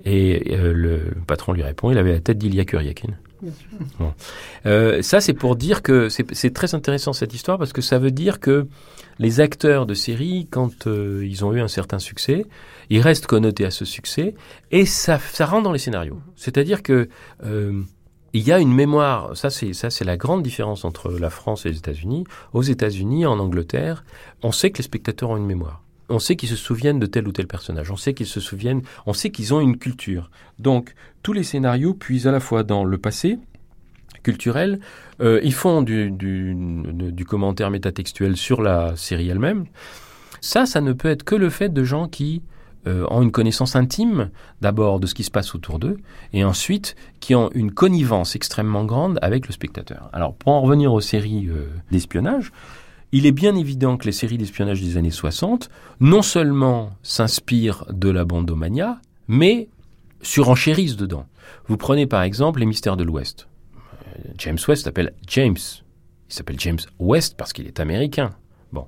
Et 0.05 0.55
euh, 0.55 0.71
le 0.73 1.13
patron 1.27 1.51
lui 1.51 1.63
répond, 1.63 1.91
il 1.91 1.97
avait 1.97 2.13
la 2.13 2.19
tête 2.19 2.37
d'Ilya 2.37 2.63
Kuryakin. 2.63 3.13
Bon. 3.99 4.13
Euh, 4.65 5.01
ça, 5.01 5.19
c'est 5.19 5.33
pour 5.33 5.55
dire 5.55 5.81
que 5.81 6.09
c'est 6.09 6.53
très 6.53 6.75
intéressant 6.75 7.13
cette 7.13 7.33
histoire 7.33 7.57
parce 7.57 7.73
que 7.73 7.81
ça 7.81 7.97
veut 7.97 8.11
dire 8.11 8.39
que 8.39 8.67
les 9.19 9.39
acteurs 9.39 9.85
de 9.85 9.93
série, 9.93 10.47
quand 10.49 10.87
euh, 10.87 11.25
ils 11.25 11.43
ont 11.45 11.53
eu 11.53 11.61
un 11.61 11.67
certain 11.67 11.99
succès, 11.99 12.45
ils 12.89 13.01
restent 13.01 13.27
connotés 13.27 13.65
à 13.65 13.71
ce 13.71 13.85
succès 13.85 14.35
et 14.71 14.85
ça, 14.85 15.19
ça 15.19 15.45
rentre 15.45 15.63
dans 15.63 15.71
les 15.71 15.79
scénarios. 15.79 16.19
C'est-à-dire 16.35 16.83
que 16.83 17.09
euh, 17.43 17.81
il 18.33 18.43
y 18.43 18.51
a 18.51 18.59
une 18.59 18.73
mémoire, 18.73 19.35
ça 19.35 19.49
c'est 19.49 19.73
ça 19.73 19.89
c'est 19.89 20.05
la 20.05 20.17
grande 20.17 20.41
différence 20.41 20.85
entre 20.85 21.11
la 21.11 21.29
France 21.29 21.65
et 21.65 21.69
les 21.69 21.77
États-Unis. 21.77 22.23
Aux 22.53 22.61
États-Unis, 22.61 23.25
en 23.25 23.39
Angleterre, 23.39 24.05
on 24.41 24.51
sait 24.51 24.71
que 24.71 24.77
les 24.77 24.83
spectateurs 24.83 25.31
ont 25.31 25.37
une 25.37 25.45
mémoire. 25.45 25.83
On 26.09 26.19
sait 26.19 26.35
qu'ils 26.35 26.49
se 26.49 26.55
souviennent 26.55 26.99
de 26.99 27.05
tel 27.05 27.27
ou 27.27 27.31
tel 27.31 27.47
personnage. 27.47 27.91
On 27.91 27.95
sait 27.95 28.13
qu'ils 28.13 28.27
se 28.27 28.39
souviennent, 28.39 28.81
on 29.05 29.13
sait 29.13 29.31
qu'ils 29.31 29.53
ont 29.53 29.61
une 29.61 29.77
culture. 29.77 30.29
Donc 30.59 30.93
tous 31.23 31.33
les 31.33 31.43
scénarios 31.43 31.93
puisent 31.93 32.27
à 32.27 32.31
la 32.31 32.39
fois 32.39 32.63
dans 32.63 32.83
le 32.83 32.97
passé 32.97 33.37
culturel, 34.23 34.79
euh, 35.21 35.39
ils 35.43 35.53
font 35.53 35.81
du, 35.81 36.11
du, 36.11 36.53
du 36.55 37.25
commentaire 37.25 37.71
métatextuel 37.71 38.37
sur 38.37 38.61
la 38.61 38.95
série 38.95 39.29
elle-même. 39.29 39.65
Ça, 40.41 40.65
ça 40.65 40.81
ne 40.81 40.93
peut 40.93 41.09
être 41.09 41.23
que 41.23 41.35
le 41.35 41.49
fait 41.49 41.69
de 41.69 41.83
gens 41.83 42.07
qui 42.07 42.41
euh, 42.87 43.05
ont 43.09 43.21
une 43.21 43.31
connaissance 43.31 43.75
intime 43.75 44.31
d'abord 44.61 44.99
de 44.99 45.07
ce 45.07 45.13
qui 45.13 45.23
se 45.23 45.31
passe 45.31 45.53
autour 45.53 45.77
d'eux 45.77 45.97
et 46.33 46.43
ensuite 46.43 46.95
qui 47.19 47.35
ont 47.35 47.49
une 47.53 47.71
connivence 47.71 48.35
extrêmement 48.35 48.85
grande 48.85 49.19
avec 49.21 49.47
le 49.47 49.53
spectateur. 49.53 50.09
Alors 50.13 50.33
pour 50.33 50.53
en 50.53 50.61
revenir 50.61 50.91
aux 50.91 51.01
séries 51.01 51.47
euh, 51.47 51.67
d'espionnage, 51.91 52.51
il 53.11 53.25
est 53.25 53.31
bien 53.31 53.55
évident 53.55 53.97
que 53.97 54.05
les 54.05 54.11
séries 54.11 54.37
d'espionnage 54.37 54.81
des 54.81 54.97
années 54.97 55.11
60 55.11 55.69
non 55.99 56.21
seulement 56.21 56.91
s'inspirent 57.03 57.85
de 57.91 58.09
la 58.09 58.25
bandomania, 58.25 58.99
mais 59.27 59.69
surenchérissent 60.21 60.97
dedans. 60.97 61.25
Vous 61.67 61.77
prenez 61.77 62.07
par 62.07 62.23
exemple 62.23 62.61
les 62.61 62.65
mystères 62.65 62.97
de 62.97 63.03
l'Ouest. 63.03 63.47
James 64.37 64.57
West 64.67 64.85
s'appelle 64.85 65.13
James. 65.27 65.57
Il 66.29 66.33
s'appelle 66.33 66.59
James 66.59 66.79
West 66.99 67.35
parce 67.37 67.53
qu'il 67.53 67.67
est 67.67 67.79
américain. 67.79 68.31
Bon. 68.71 68.87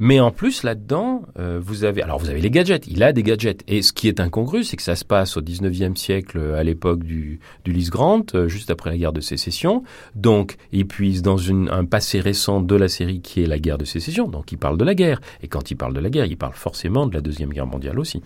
Mais 0.00 0.18
en 0.18 0.30
plus, 0.30 0.62
là-dedans, 0.62 1.22
euh, 1.38 1.60
vous 1.62 1.84
avez, 1.84 2.02
alors 2.02 2.18
vous 2.18 2.30
avez 2.30 2.40
les 2.40 2.50
gadgets. 2.50 2.86
Il 2.88 3.02
a 3.02 3.12
des 3.12 3.22
gadgets. 3.22 3.62
Et 3.68 3.82
ce 3.82 3.92
qui 3.92 4.08
est 4.08 4.18
incongru, 4.18 4.64
c'est 4.64 4.76
que 4.76 4.82
ça 4.82 4.96
se 4.96 5.04
passe 5.04 5.36
au 5.36 5.42
19e 5.42 5.94
siècle, 5.94 6.38
euh, 6.38 6.58
à 6.58 6.64
l'époque 6.64 7.04
du, 7.04 7.38
du 7.64 7.72
Lys 7.72 7.90
Grant, 7.90 8.24
euh, 8.34 8.48
juste 8.48 8.70
après 8.70 8.90
la 8.90 8.96
guerre 8.96 9.12
de 9.12 9.20
sécession. 9.20 9.82
Donc, 10.14 10.56
il 10.72 10.86
puise 10.86 11.20
dans 11.20 11.36
une, 11.36 11.68
un 11.68 11.84
passé 11.84 12.18
récent 12.20 12.60
de 12.60 12.74
la 12.74 12.88
série 12.88 13.20
qui 13.20 13.42
est 13.42 13.46
la 13.46 13.58
guerre 13.58 13.78
de 13.78 13.84
sécession. 13.84 14.26
Donc, 14.26 14.52
il 14.52 14.58
parle 14.58 14.78
de 14.78 14.84
la 14.84 14.94
guerre. 14.94 15.20
Et 15.42 15.48
quand 15.48 15.70
il 15.70 15.76
parle 15.76 15.92
de 15.92 16.00
la 16.00 16.08
guerre, 16.08 16.24
il 16.24 16.36
parle 16.36 16.54
forcément 16.54 17.06
de 17.06 17.14
la 17.14 17.20
deuxième 17.20 17.50
guerre 17.50 17.66
mondiale 17.66 17.98
aussi. 17.98 18.22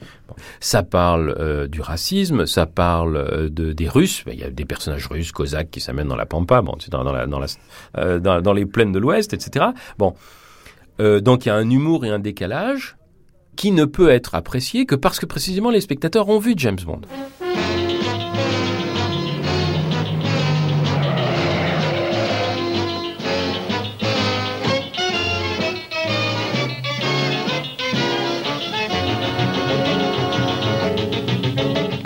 Ça 0.60 0.84
parle 0.84 1.34
euh, 1.40 1.66
du 1.66 1.80
racisme, 1.80 2.46
ça 2.46 2.66
parle 2.66 3.16
euh, 3.16 3.48
de, 3.48 3.72
des 3.72 3.88
Russes. 3.88 4.24
Il 4.28 4.38
y 4.38 4.44
a 4.44 4.50
des 4.50 4.64
personnages 4.64 5.08
russes, 5.08 5.32
cosaques, 5.32 5.70
qui 5.70 5.80
s'amènent 5.80 6.08
dans 6.08 6.16
la 6.16 6.26
pampa, 6.26 6.62
bon, 6.62 6.76
dans, 6.90 7.02
dans, 7.02 7.12
la, 7.12 7.26
dans, 7.26 7.40
la, 7.40 7.46
euh, 7.98 8.20
dans, 8.20 8.40
dans 8.40 8.52
les 8.52 8.64
plaines 8.64 8.92
de 8.92 8.98
l'Ouest, 8.98 9.32
etc. 9.32 9.66
Bon. 9.98 10.14
Euh, 11.00 11.20
donc 11.20 11.44
il 11.44 11.48
y 11.48 11.52
a 11.52 11.54
un 11.56 11.68
humour 11.68 12.04
et 12.04 12.10
un 12.10 12.18
décalage 12.18 12.96
qui 13.56 13.72
ne 13.72 13.84
peut 13.84 14.10
être 14.10 14.34
apprécié 14.34 14.86
que 14.86 14.94
parce 14.94 15.18
que 15.20 15.26
précisément 15.26 15.70
les 15.70 15.80
spectateurs 15.80 16.28
ont 16.28 16.38
vu 16.38 16.54
James 16.56 16.78
Bond. 16.84 17.02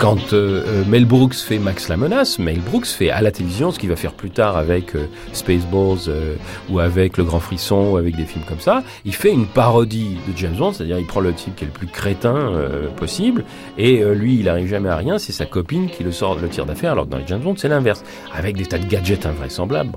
Quand 0.09 0.33
euh, 0.33 0.63
euh, 0.65 0.83
Mel 0.87 1.05
Brooks 1.05 1.35
fait 1.35 1.59
Max 1.59 1.87
la 1.87 1.95
menace, 1.95 2.39
Mel 2.39 2.61
Brooks 2.61 2.87
fait 2.87 3.11
à 3.11 3.21
la 3.21 3.29
télévision 3.29 3.69
ce 3.69 3.77
qu'il 3.77 3.89
va 3.89 3.95
faire 3.95 4.13
plus 4.13 4.31
tard 4.31 4.57
avec 4.57 4.95
euh, 4.95 5.05
Spaceballs 5.33 6.07
euh, 6.07 6.33
ou 6.67 6.79
avec 6.79 7.17
Le 7.17 7.23
Grand 7.23 7.39
Frisson 7.39 7.91
ou 7.91 7.97
avec 7.97 8.15
des 8.15 8.25
films 8.25 8.43
comme 8.47 8.59
ça. 8.59 8.81
Il 9.05 9.13
fait 9.13 9.31
une 9.31 9.45
parodie 9.45 10.17
de 10.27 10.35
James 10.35 10.55
Bond, 10.55 10.73
c'est-à-dire 10.73 10.97
il 10.97 11.05
prend 11.05 11.19
le 11.19 11.31
type 11.31 11.55
qui 11.55 11.63
est 11.63 11.67
le 11.67 11.73
plus 11.73 11.85
crétin 11.85 12.35
euh, 12.35 12.87
possible 12.87 13.45
et 13.77 14.03
lui 14.15 14.39
il 14.39 14.49
arrive 14.49 14.67
jamais 14.67 14.89
à 14.89 14.95
rien, 14.95 15.19
c'est 15.19 15.31
sa 15.31 15.45
copine 15.45 15.91
qui 15.91 16.03
le 16.03 16.11
sort 16.11 16.39
le 16.39 16.49
tire 16.49 16.65
d'affaire 16.65 16.93
alors 16.93 17.05
que 17.05 17.11
dans 17.11 17.19
les 17.19 17.27
James 17.27 17.41
Bond 17.41 17.53
c'est 17.55 17.67
l'inverse, 17.67 18.03
avec 18.33 18.57
des 18.57 18.65
tas 18.65 18.79
de 18.79 18.87
gadgets 18.87 19.27
invraisemblables. 19.27 19.91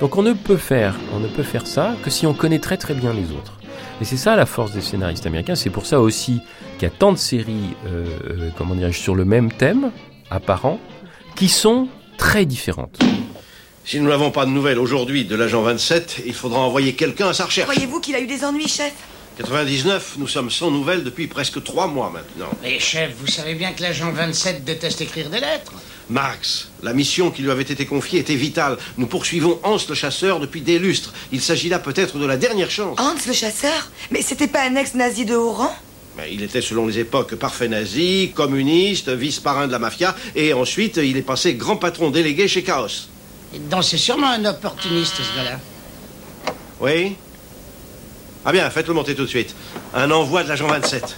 Donc 0.00 0.16
on 0.16 0.24
ne 0.24 0.32
peut 0.32 0.56
faire, 0.56 0.96
on 1.14 1.20
ne 1.20 1.28
peut 1.28 1.44
faire 1.44 1.68
ça 1.68 1.94
que 2.02 2.10
si 2.10 2.26
on 2.26 2.34
connaît 2.34 2.58
très 2.58 2.78
très 2.78 2.94
bien 2.94 3.12
les 3.12 3.30
autres. 3.30 3.52
Et 4.00 4.04
c'est 4.04 4.16
ça 4.16 4.36
la 4.36 4.46
force 4.46 4.72
des 4.72 4.82
scénaristes 4.82 5.26
américains. 5.26 5.54
C'est 5.54 5.70
pour 5.70 5.86
ça 5.86 6.00
aussi 6.00 6.40
qu'il 6.78 6.88
y 6.88 6.90
a 6.90 6.94
tant 6.94 7.12
de 7.12 7.18
séries, 7.18 7.74
euh, 7.86 8.04
euh, 8.28 8.50
comment 8.56 8.74
dirais-je, 8.74 8.98
sur 8.98 9.14
le 9.14 9.24
même 9.24 9.50
thème, 9.50 9.90
apparent, 10.30 10.78
qui 11.34 11.48
sont 11.48 11.88
très 12.18 12.44
différentes. 12.44 12.98
Si 13.84 14.00
nous 14.00 14.08
n'avons 14.08 14.30
pas 14.30 14.44
de 14.44 14.50
nouvelles 14.50 14.78
aujourd'hui 14.78 15.24
de 15.24 15.36
l'agent 15.36 15.62
27, 15.62 16.22
il 16.26 16.34
faudra 16.34 16.60
envoyer 16.60 16.94
quelqu'un 16.94 17.28
à 17.28 17.32
sa 17.32 17.46
recherche. 17.46 17.68
Croyez-vous 17.68 18.00
qu'il 18.00 18.14
a 18.16 18.20
eu 18.20 18.26
des 18.26 18.44
ennuis, 18.44 18.68
chef? 18.68 18.92
99, 19.38 20.14
nous 20.18 20.28
sommes 20.28 20.50
sans 20.50 20.70
nouvelles 20.70 21.04
depuis 21.04 21.26
presque 21.26 21.62
trois 21.62 21.86
mois 21.86 22.10
maintenant. 22.10 22.50
Mais 22.62 22.78
chef, 22.78 23.12
vous 23.20 23.26
savez 23.26 23.54
bien 23.54 23.72
que 23.72 23.82
l'agent 23.82 24.10
27 24.10 24.64
déteste 24.64 25.02
écrire 25.02 25.30
des 25.30 25.40
lettres. 25.40 25.74
Max, 26.08 26.68
la 26.82 26.92
mission 26.92 27.30
qui 27.32 27.42
lui 27.42 27.50
avait 27.50 27.62
été 27.62 27.84
confiée 27.84 28.20
était 28.20 28.36
vitale. 28.36 28.76
Nous 28.96 29.06
poursuivons 29.06 29.58
Hans 29.64 29.78
le 29.88 29.94
chasseur 29.94 30.38
depuis 30.38 30.60
des 30.60 30.78
lustres. 30.78 31.12
Il 31.32 31.40
s'agit 31.40 31.68
là 31.68 31.80
peut-être 31.80 32.18
de 32.18 32.26
la 32.26 32.36
dernière 32.36 32.70
chance. 32.70 32.96
Hans 33.00 33.14
le 33.26 33.32
chasseur 33.32 33.90
Mais 34.12 34.22
c'était 34.22 34.46
pas 34.46 34.62
un 34.62 34.76
ex-nazi 34.76 35.24
de 35.24 35.34
haut 35.34 35.50
rang 35.52 35.74
Mais 36.16 36.32
il 36.32 36.42
était 36.42 36.60
selon 36.60 36.86
les 36.86 37.00
époques 37.00 37.34
parfait 37.34 37.66
nazi, 37.68 38.30
communiste, 38.34 39.08
vice-parrain 39.08 39.66
de 39.66 39.72
la 39.72 39.80
mafia, 39.80 40.14
et 40.36 40.52
ensuite 40.52 40.98
il 40.98 41.16
est 41.16 41.22
passé 41.22 41.54
grand 41.54 41.76
patron 41.76 42.10
délégué 42.10 42.46
chez 42.46 42.62
Chaos. 42.62 43.08
Donc 43.68 43.82
c'est 43.82 43.98
sûrement 43.98 44.30
un 44.30 44.44
opportuniste, 44.44 45.16
ce 45.16 45.36
gars-là. 45.36 45.58
Oui 46.80 47.16
Ah 48.44 48.52
bien, 48.52 48.70
faites-le 48.70 48.94
monter 48.94 49.16
tout 49.16 49.24
de 49.24 49.28
suite. 49.28 49.56
Un 49.92 50.10
envoi 50.12 50.44
de 50.44 50.48
l'agent 50.48 50.68
27. 50.68 51.16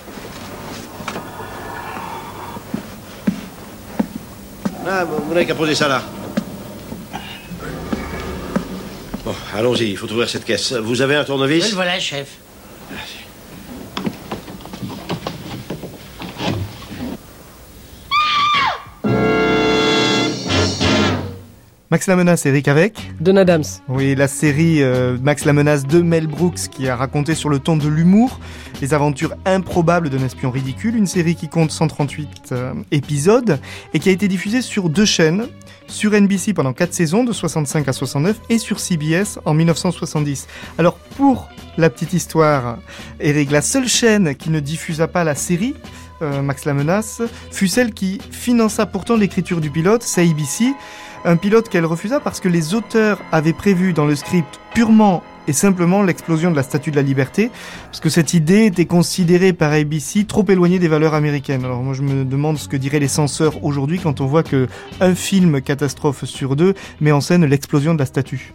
Ah, 4.91 5.05
vous 5.05 5.35
n'avez 5.35 5.45
qu'à 5.45 5.55
poser 5.55 5.75
ça 5.75 5.87
là. 5.87 6.03
Bon, 9.23 9.35
allons-y, 9.55 9.91
il 9.91 9.97
faut 9.99 10.11
ouvrir 10.11 10.31
cette 10.31 10.47
caisse. 10.47 10.73
Vous 10.73 11.03
avez 11.03 11.15
un 11.15 11.25
tournevis? 11.25 11.65
Oui, 11.67 11.73
voilà, 11.75 12.01
chef. 12.01 12.29
Max 21.91 22.07
la 22.07 22.17
menace, 22.17 22.45
Eric 22.45 22.69
avec 22.69 22.99
Don 23.19 23.37
Adams. 23.37 23.65
Oui, 23.89 24.15
la 24.15 24.29
série 24.29 24.83
euh, 24.83 25.17
Max 25.23 25.47
la 25.47 25.55
menace 25.55 25.87
de 25.87 26.03
Mel 26.03 26.27
Brooks 26.27 26.69
qui 26.71 26.87
a 26.87 26.95
raconté 26.95 27.35
sur 27.35 27.49
le 27.49 27.61
ton 27.61 27.79
de 27.79 27.89
l'humour 27.89 28.41
les 28.83 28.93
aventures 28.93 29.35
improbables 29.47 30.11
d'un 30.11 30.23
espion 30.23 30.51
ridicule, 30.51 30.97
une 30.97 31.07
série 31.07 31.35
qui 31.35 31.49
compte 31.49 31.71
138 31.71 32.29
euh, 32.53 32.75
épisodes 32.91 33.59
et 33.95 34.01
qui 34.01 34.11
a 34.11 34.13
été 34.13 34.29
diffusée 34.29 34.61
sur 34.61 34.91
deux 34.91 35.07
chaînes, 35.07 35.47
sur 35.87 36.13
NBC 36.13 36.53
pendant 36.53 36.75
4 36.75 36.93
saisons 36.93 37.25
de 37.25 37.33
65 37.33 37.89
à 37.89 37.93
69 37.95 38.39
et 38.51 38.59
sur 38.59 38.81
CBS 38.81 39.39
en 39.47 39.55
1970. 39.55 40.47
Alors 40.77 40.99
pour 41.17 41.49
la 41.79 41.89
petite 41.89 42.13
histoire, 42.13 42.77
Eric, 43.19 43.51
la 43.51 43.63
seule 43.63 43.89
chaîne 43.89 44.35
qui 44.35 44.51
ne 44.51 44.61
diffusa 44.61 45.09
pas 45.09 45.25
la 45.25 45.35
série 45.35 45.75
euh, 46.21 46.43
Max 46.43 46.65
la 46.65 46.75
menace, 46.75 47.23
fut 47.51 47.69
celle 47.69 47.95
qui 47.95 48.21
finança 48.31 48.87
pourtant 48.87 49.17
l'écriture 49.17 49.61
du 49.61 49.71
pilote, 49.71 50.03
c'est 50.03 50.29
ABC, 50.29 50.75
un 51.25 51.37
pilote 51.37 51.69
qu'elle 51.69 51.87
refusa 51.87 52.21
parce 52.21 52.41
que 52.41 52.49
les 52.49 52.75
auteurs 52.75 53.21
avaient 53.33 53.53
prévu 53.53 53.93
dans 53.93 54.07
le 54.07 54.17
script 54.17 54.61
purement 54.75 55.23
et 55.49 55.53
simplement 55.53 56.03
l'explosion 56.03 56.51
de 56.51 56.57
la 56.57 56.63
Statue 56.63 56.91
de 56.91 56.97
la 56.97 57.03
Liberté, 57.03 57.51
parce 57.87 58.01
que 58.01 58.09
cette 58.11 58.35
idée 58.35 58.67
était 58.67 58.85
considérée 58.87 59.53
par 59.53 59.73
ABC 59.73 60.25
trop 60.25 60.45
éloignée 60.49 60.79
des 60.79 60.89
valeurs 60.89 61.15
américaines. 61.15 61.65
Alors 61.65 61.83
moi 61.83 61.95
je 61.95 62.03
me 62.03 62.25
demande 62.25 62.59
ce 62.59 62.69
que 62.69 62.77
diraient 62.77 63.01
les 63.01 63.09
censeurs 63.09 63.65
aujourd'hui 63.65 63.99
quand 63.99 64.21
on 64.21 64.27
voit 64.27 64.43
que 64.43 64.69
un 65.01 65.15
film 65.15 65.61
catastrophe 65.63 66.25
sur 66.25 66.55
deux 66.55 66.75
met 67.01 67.13
en 67.13 67.21
scène 67.21 67.45
l'explosion 67.47 67.95
de 67.95 67.99
la 67.99 68.07
statue. 68.07 68.55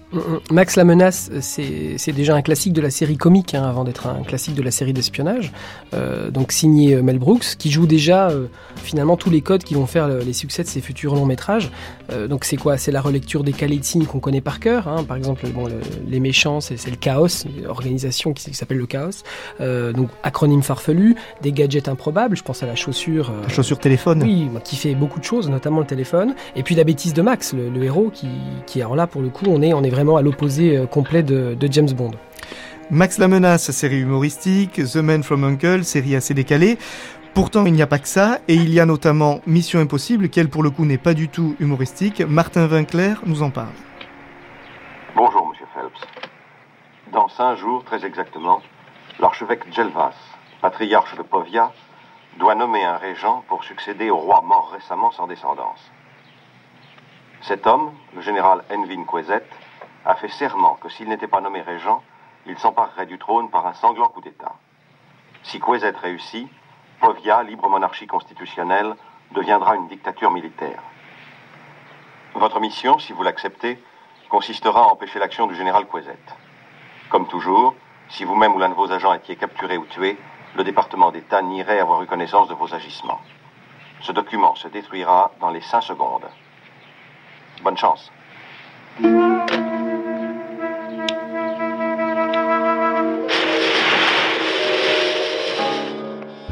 Max 0.52 0.76
la 0.76 0.84
menace, 0.84 1.32
c'est 1.42 2.12
déjà 2.14 2.36
un 2.36 2.42
classique 2.42 2.74
de 2.74 2.82
la 2.82 2.92
série 2.92 3.18
comique, 3.18 3.56
hein, 3.56 3.64
avant 3.64 3.84
d'être 3.84 4.08
un 4.08 4.22
classique 4.24 4.56
de 4.56 4.62
la 4.62 4.72
série 4.72 4.94
d'espionnage. 4.94 5.52
Euh, 5.94 6.30
donc 6.32 6.52
signé 6.52 6.94
euh, 6.96 7.02
Mel 7.02 7.18
Brooks, 7.20 7.56
qui 7.58 7.72
joue 7.72 7.88
déjà 7.88 8.30
euh, 8.30 8.46
finalement 8.78 9.18
tous 9.18 9.30
les 9.30 9.42
codes 9.42 9.64
qui 9.64 9.74
vont 9.74 9.88
faire 9.88 10.08
le- 10.08 10.20
les 10.20 10.34
succès 10.34 10.64
de 10.64 10.68
ses 10.68 10.82
futurs 10.82 11.16
longs 11.16 11.26
métrages. 11.26 11.72
Donc 12.30 12.46
c'est 12.46 12.58
quoi? 12.58 12.78
C'est 12.78 12.92
la 12.92 13.02
relecture 13.02 13.44
des 13.44 13.54
calés 13.54 13.78
de 13.78 13.84
signes 13.84 14.06
qu'on 14.06 14.20
connaît 14.20 14.42
par 14.42 14.60
cœur. 14.60 14.88
hein. 14.88 15.04
Par 15.04 15.18
exemple, 15.18 15.48
bon, 15.48 15.66
le- 15.68 15.80
les 16.08 16.20
méchants, 16.20 16.62
c'est 16.84 16.92
le 16.92 16.98
chaos, 16.98 17.28
une 17.46 17.66
organisation 17.68 18.34
qui, 18.34 18.52
qui 18.52 18.54
s'appelle 18.56 18.78
le 18.78 18.86
chaos. 18.86 19.24
Euh, 19.62 19.94
donc 19.94 20.10
acronyme 20.22 20.62
farfelu, 20.62 21.16
des 21.42 21.54
gadgets 21.54 21.88
improbables. 21.88 22.36
Je 22.36 22.44
pense 22.44 22.62
à 22.62 22.66
la 22.66 22.76
chaussure. 22.76 23.30
euh, 23.30 23.44
La 23.44 23.50
chaussure 23.50 23.80
téléphone. 23.80 24.22
oui, 24.22 24.50
qui 24.66 24.76
fait 24.76 24.94
beaucoup 24.96 25.20
de 25.20 25.24
choses, 25.24 25.50
notamment 25.50 25.80
le 25.80 25.86
téléphone. 25.86 26.36
Et 26.58 26.64
puis 26.64 26.76
la 26.76 26.84
bêtise 26.84 27.14
de 27.14 27.22
Max, 27.22 27.54
le, 27.54 27.70
le 27.70 27.84
héros, 27.84 28.10
qui, 28.14 28.28
qui 28.66 28.82
alors 28.82 28.96
là 28.98 29.08
pour 29.08 29.22
le 29.22 29.30
coup, 29.30 29.46
on 29.48 29.62
est, 29.62 29.74
on 29.74 29.82
est 29.84 29.90
vraiment 29.90 30.18
à 30.18 30.22
l'opposé 30.22 30.76
euh, 30.78 30.86
complet 30.86 31.24
de, 31.24 31.56
de 31.58 31.72
James 31.72 31.92
Bond. 31.92 32.12
Max 32.92 33.18
la 33.18 33.30
menace, 33.30 33.72
série 33.72 34.00
humoristique, 34.02 34.82
The 34.84 34.98
Man 34.98 35.24
from 35.24 35.46
Uncle, 35.46 35.86
série 35.86 36.16
assez 36.18 36.34
décalée. 36.34 36.78
Pourtant, 37.34 37.66
il 37.66 37.74
n'y 37.74 37.82
a 37.82 37.88
pas 37.88 37.98
que 37.98 38.08
ça, 38.10 38.40
et 38.48 38.54
il 38.56 38.72
y 38.72 38.80
a 38.80 38.86
notamment 38.86 39.40
Mission 39.48 39.80
Impossible, 39.80 40.30
qui 40.30 40.40
elle 40.40 40.50
pour 40.50 40.62
le 40.62 40.70
coup 40.70 40.86
n'est 40.86 41.00
pas 41.00 41.14
du 41.16 41.30
tout 41.30 41.56
humoristique. 41.60 42.22
Martin 42.28 42.68
Winkler 42.68 43.14
nous 43.26 43.42
en 43.42 43.50
parle. 43.50 43.70
Bonjour, 45.16 45.48
monsieur. 45.50 45.63
Dans 47.14 47.28
cinq 47.28 47.58
jours, 47.58 47.84
très 47.84 48.06
exactement, 48.06 48.60
l'archevêque 49.20 49.72
Gelvas, 49.72 50.16
patriarche 50.62 51.16
de 51.16 51.22
Povia, 51.22 51.72
doit 52.38 52.56
nommer 52.56 52.84
un 52.84 52.98
régent 52.98 53.44
pour 53.48 53.64
succéder 53.64 54.10
au 54.10 54.18
roi 54.18 54.42
mort 54.42 54.72
récemment 54.72 55.12
sans 55.12 55.28
descendance. 55.28 55.92
Cet 57.42 57.68
homme, 57.68 57.94
le 58.16 58.22
général 58.22 58.64
Envin 58.72 59.04
Quezet, 59.04 59.46
a 60.06 60.16
fait 60.16 60.28
serment 60.28 60.74
que 60.82 60.90
s'il 60.90 61.08
n'était 61.08 61.28
pas 61.28 61.40
nommé 61.40 61.62
régent, 61.62 62.02
il 62.48 62.58
s'emparerait 62.58 63.06
du 63.06 63.20
trône 63.20 63.52
par 63.52 63.68
un 63.68 63.74
sanglant 63.74 64.10
coup 64.10 64.22
d'État. 64.22 64.56
Si 65.44 65.60
Quezet 65.60 65.96
réussit, 65.96 66.50
Povia, 67.00 67.44
libre 67.44 67.70
monarchie 67.70 68.08
constitutionnelle, 68.08 68.96
deviendra 69.34 69.76
une 69.76 69.88
dictature 69.88 70.32
militaire. 70.32 70.82
Votre 72.34 72.60
mission, 72.60 72.98
si 72.98 73.14
vous 73.14 73.22
l'acceptez, 73.22 73.78
consistera 74.30 74.82
à 74.82 74.88
empêcher 74.88 75.20
l'action 75.20 75.46
du 75.46 75.54
général 75.54 75.86
Quezet. 75.86 76.18
Comme 77.14 77.28
toujours, 77.28 77.76
si 78.10 78.24
vous-même 78.24 78.56
ou 78.56 78.58
l'un 78.58 78.70
de 78.70 78.74
vos 78.74 78.92
agents 78.92 79.14
étiez 79.14 79.36
capturé 79.36 79.78
ou 79.78 79.86
tué, 79.86 80.18
le 80.58 80.64
département 80.64 81.12
d'État 81.12 81.44
nierait 81.44 81.78
avoir 81.78 82.02
eu 82.02 82.08
connaissance 82.08 82.50
de 82.50 82.56
vos 82.56 82.74
agissements. 82.74 83.20
Ce 84.02 84.12
document 84.12 84.56
se 84.56 84.68
détruira 84.68 85.32
dans 85.40 85.52
les 85.52 85.62
cinq 85.62 85.82
secondes. 85.82 86.26
Bonne 87.64 87.78
chance. 87.78 88.12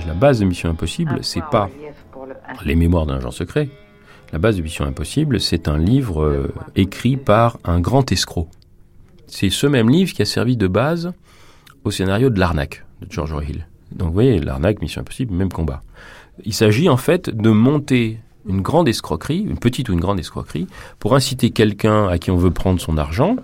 La 0.05 0.13
base 0.13 0.41
de 0.41 0.45
Mission 0.45 0.69
Impossible, 0.69 1.23
c'est 1.23 1.43
pas 1.49 1.69
les 2.63 2.75
mémoires 2.75 3.07
d'un 3.07 3.17
agent 3.17 3.31
secret. 3.31 3.67
La 4.31 4.37
base 4.37 4.57
de 4.57 4.61
Mission 4.61 4.85
Impossible, 4.85 5.39
c'est 5.39 5.67
un 5.67 5.79
livre 5.79 6.21
euh, 6.21 6.53
écrit 6.75 7.17
par 7.17 7.57
un 7.63 7.79
grand 7.79 8.11
escroc. 8.11 8.47
C'est 9.31 9.49
ce 9.49 9.65
même 9.65 9.89
livre 9.89 10.13
qui 10.13 10.21
a 10.21 10.25
servi 10.25 10.57
de 10.57 10.67
base 10.67 11.13
au 11.85 11.89
scénario 11.89 12.29
de 12.29 12.37
l'arnaque 12.37 12.85
de 13.01 13.09
George 13.09 13.33
Hill. 13.47 13.65
Donc 13.93 14.09
vous 14.09 14.13
voyez, 14.13 14.39
l'arnaque, 14.39 14.81
Mission 14.81 15.01
Impossible, 15.01 15.33
même 15.33 15.51
combat. 15.51 15.83
Il 16.43 16.53
s'agit 16.53 16.89
en 16.89 16.97
fait 16.97 17.29
de 17.29 17.49
monter 17.49 18.19
une 18.45 18.61
grande 18.61 18.89
escroquerie, 18.89 19.39
une 19.39 19.57
petite 19.57 19.87
ou 19.87 19.93
une 19.93 20.01
grande 20.01 20.19
escroquerie, 20.19 20.67
pour 20.99 21.15
inciter 21.15 21.51
quelqu'un 21.51 22.09
à 22.09 22.17
qui 22.17 22.29
on 22.29 22.35
veut 22.35 22.51
prendre 22.51 22.81
son 22.81 22.97
argent, 22.97 23.37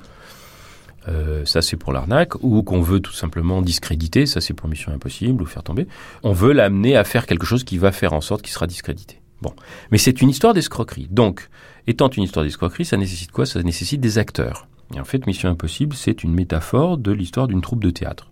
euh, 1.07 1.45
ça 1.45 1.61
c'est 1.61 1.77
pour 1.77 1.93
l'arnaque, 1.93 2.35
ou 2.43 2.63
qu'on 2.63 2.81
veut 2.81 2.99
tout 2.99 3.13
simplement 3.13 3.61
discréditer, 3.61 4.25
ça 4.25 4.41
c'est 4.41 4.53
pour 4.53 4.67
Mission 4.67 4.91
Impossible, 4.91 5.41
ou 5.41 5.45
faire 5.45 5.63
tomber. 5.63 5.87
On 6.21 6.33
veut 6.33 6.51
l'amener 6.51 6.97
à 6.97 7.05
faire 7.05 7.25
quelque 7.25 7.45
chose 7.45 7.63
qui 7.63 7.77
va 7.77 7.93
faire 7.93 8.11
en 8.11 8.21
sorte 8.21 8.41
qu'il 8.41 8.51
sera 8.51 8.67
discrédité. 8.67 9.21
Bon, 9.41 9.53
mais 9.91 9.97
c'est 9.97 10.21
une 10.21 10.29
histoire 10.29 10.53
d'escroquerie. 10.53 11.07
Donc, 11.09 11.47
étant 11.85 12.09
une 12.09 12.23
histoire 12.23 12.43
d'escroquerie, 12.43 12.83
ça 12.83 12.97
nécessite 12.97 13.31
quoi? 13.31 13.45
Ça 13.45 13.63
nécessite 13.63 14.01
des 14.01 14.17
acteurs. 14.17 14.67
Et 14.95 14.99
en 14.99 15.05
fait, 15.05 15.27
Mission 15.27 15.49
Impossible, 15.49 15.95
c'est 15.95 16.23
une 16.23 16.33
métaphore 16.33 16.97
de 16.97 17.11
l'histoire 17.11 17.47
d'une 17.47 17.61
troupe 17.61 17.83
de 17.83 17.89
théâtre 17.89 18.31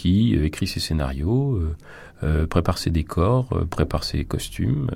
qui 0.00 0.34
euh, 0.34 0.46
écrit 0.46 0.66
ses 0.66 0.80
scénarios, 0.80 1.56
euh, 1.56 1.76
euh, 2.22 2.46
prépare 2.46 2.78
ses 2.78 2.88
décors, 2.88 3.48
prépare 3.68 4.04
ses 4.04 4.24
costumes, 4.24 4.88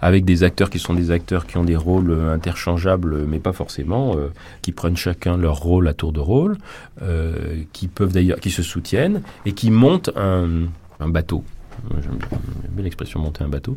avec 0.00 0.24
des 0.24 0.44
acteurs 0.44 0.70
qui 0.70 0.78
sont 0.78 0.94
des 0.94 1.10
acteurs 1.10 1.46
qui 1.46 1.56
ont 1.56 1.64
des 1.64 1.76
rôles 1.76 2.12
interchangeables, 2.12 3.24
mais 3.26 3.40
pas 3.40 3.52
forcément, 3.52 4.16
qui 4.62 4.70
prennent 4.70 4.96
chacun 4.96 5.36
leur 5.36 5.56
rôle 5.56 5.88
à 5.88 5.94
tour 5.94 6.12
de 6.12 6.20
rôle, 6.20 6.56
qui 7.72 7.88
peuvent 7.88 8.12
d'ailleurs, 8.12 8.38
qui 8.38 8.50
se 8.50 8.62
soutiennent 8.62 9.22
et 9.44 9.54
qui 9.54 9.72
montent 9.72 10.10
un, 10.14 10.66
un 11.00 11.08
bateau. 11.08 11.42
J'aime 12.00 12.18
bien 12.70 12.84
l'expression 12.84 13.18
monter 13.18 13.42
un 13.42 13.48
bateau. 13.48 13.76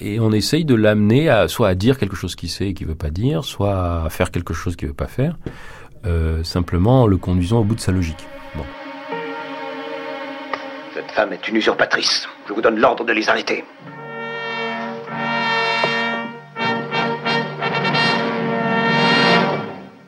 Et 0.00 0.18
on 0.18 0.32
essaye 0.32 0.64
de 0.64 0.74
l'amener 0.74 1.28
à, 1.28 1.46
soit 1.46 1.68
à 1.68 1.74
dire 1.76 1.96
quelque 1.96 2.16
chose 2.16 2.34
qu'il 2.34 2.50
sait 2.50 2.70
et 2.70 2.74
qu'il 2.74 2.88
veut 2.88 2.96
pas 2.96 3.10
dire, 3.10 3.44
soit 3.44 4.04
à 4.04 4.10
faire 4.10 4.30
quelque 4.30 4.52
chose 4.52 4.74
qu'il 4.74 4.88
veut 4.88 4.94
pas 4.94 5.06
faire, 5.06 5.38
euh, 6.06 6.42
simplement 6.44 7.02
en 7.02 7.06
le 7.06 7.16
conduisant 7.16 7.60
au 7.60 7.64
bout 7.64 7.74
de 7.74 7.80
sa 7.80 7.92
logique. 7.92 8.26
Bon. 8.54 8.64
Cette 10.94 11.10
femme 11.10 11.32
est 11.32 11.48
une 11.48 11.56
usurpatrice. 11.56 12.28
Je 12.48 12.52
vous 12.52 12.62
donne 12.62 12.78
l'ordre 12.78 13.04
de 13.04 13.12
les 13.12 13.28
arrêter. 13.28 13.64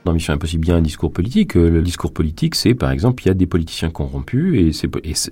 dans 0.04 0.14
Mission 0.14 0.32
Impossible, 0.32 0.64
il 0.64 0.68
y 0.70 0.72
a 0.72 0.76
un 0.76 0.80
discours 0.80 1.12
politique. 1.12 1.54
Euh, 1.54 1.68
Le 1.68 1.82
discours 1.82 2.14
politique, 2.14 2.54
c'est 2.54 2.74
par 2.74 2.90
exemple, 2.92 3.22
il 3.24 3.26
y 3.26 3.30
a 3.30 3.34
des 3.34 3.46
politiciens 3.46 3.90
corrompus, 3.90 4.58
et, 4.58 4.72
c'est, 4.72 4.88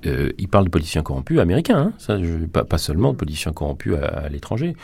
euh, 0.06 0.32
il 0.36 0.48
parle 0.48 0.66
de 0.66 0.70
politiciens 0.70 1.02
corrompus 1.02 1.38
américains, 1.38 1.78
hein, 1.78 1.92
ça, 1.96 2.22
je- 2.22 2.44
pas, 2.44 2.62
pas 2.64 2.76
seulement 2.76 3.12
de 3.12 3.16
politiciens 3.16 3.52
corrompus 3.52 3.94
à, 3.94 4.04
à 4.04 4.28
l'étranger. 4.28 4.76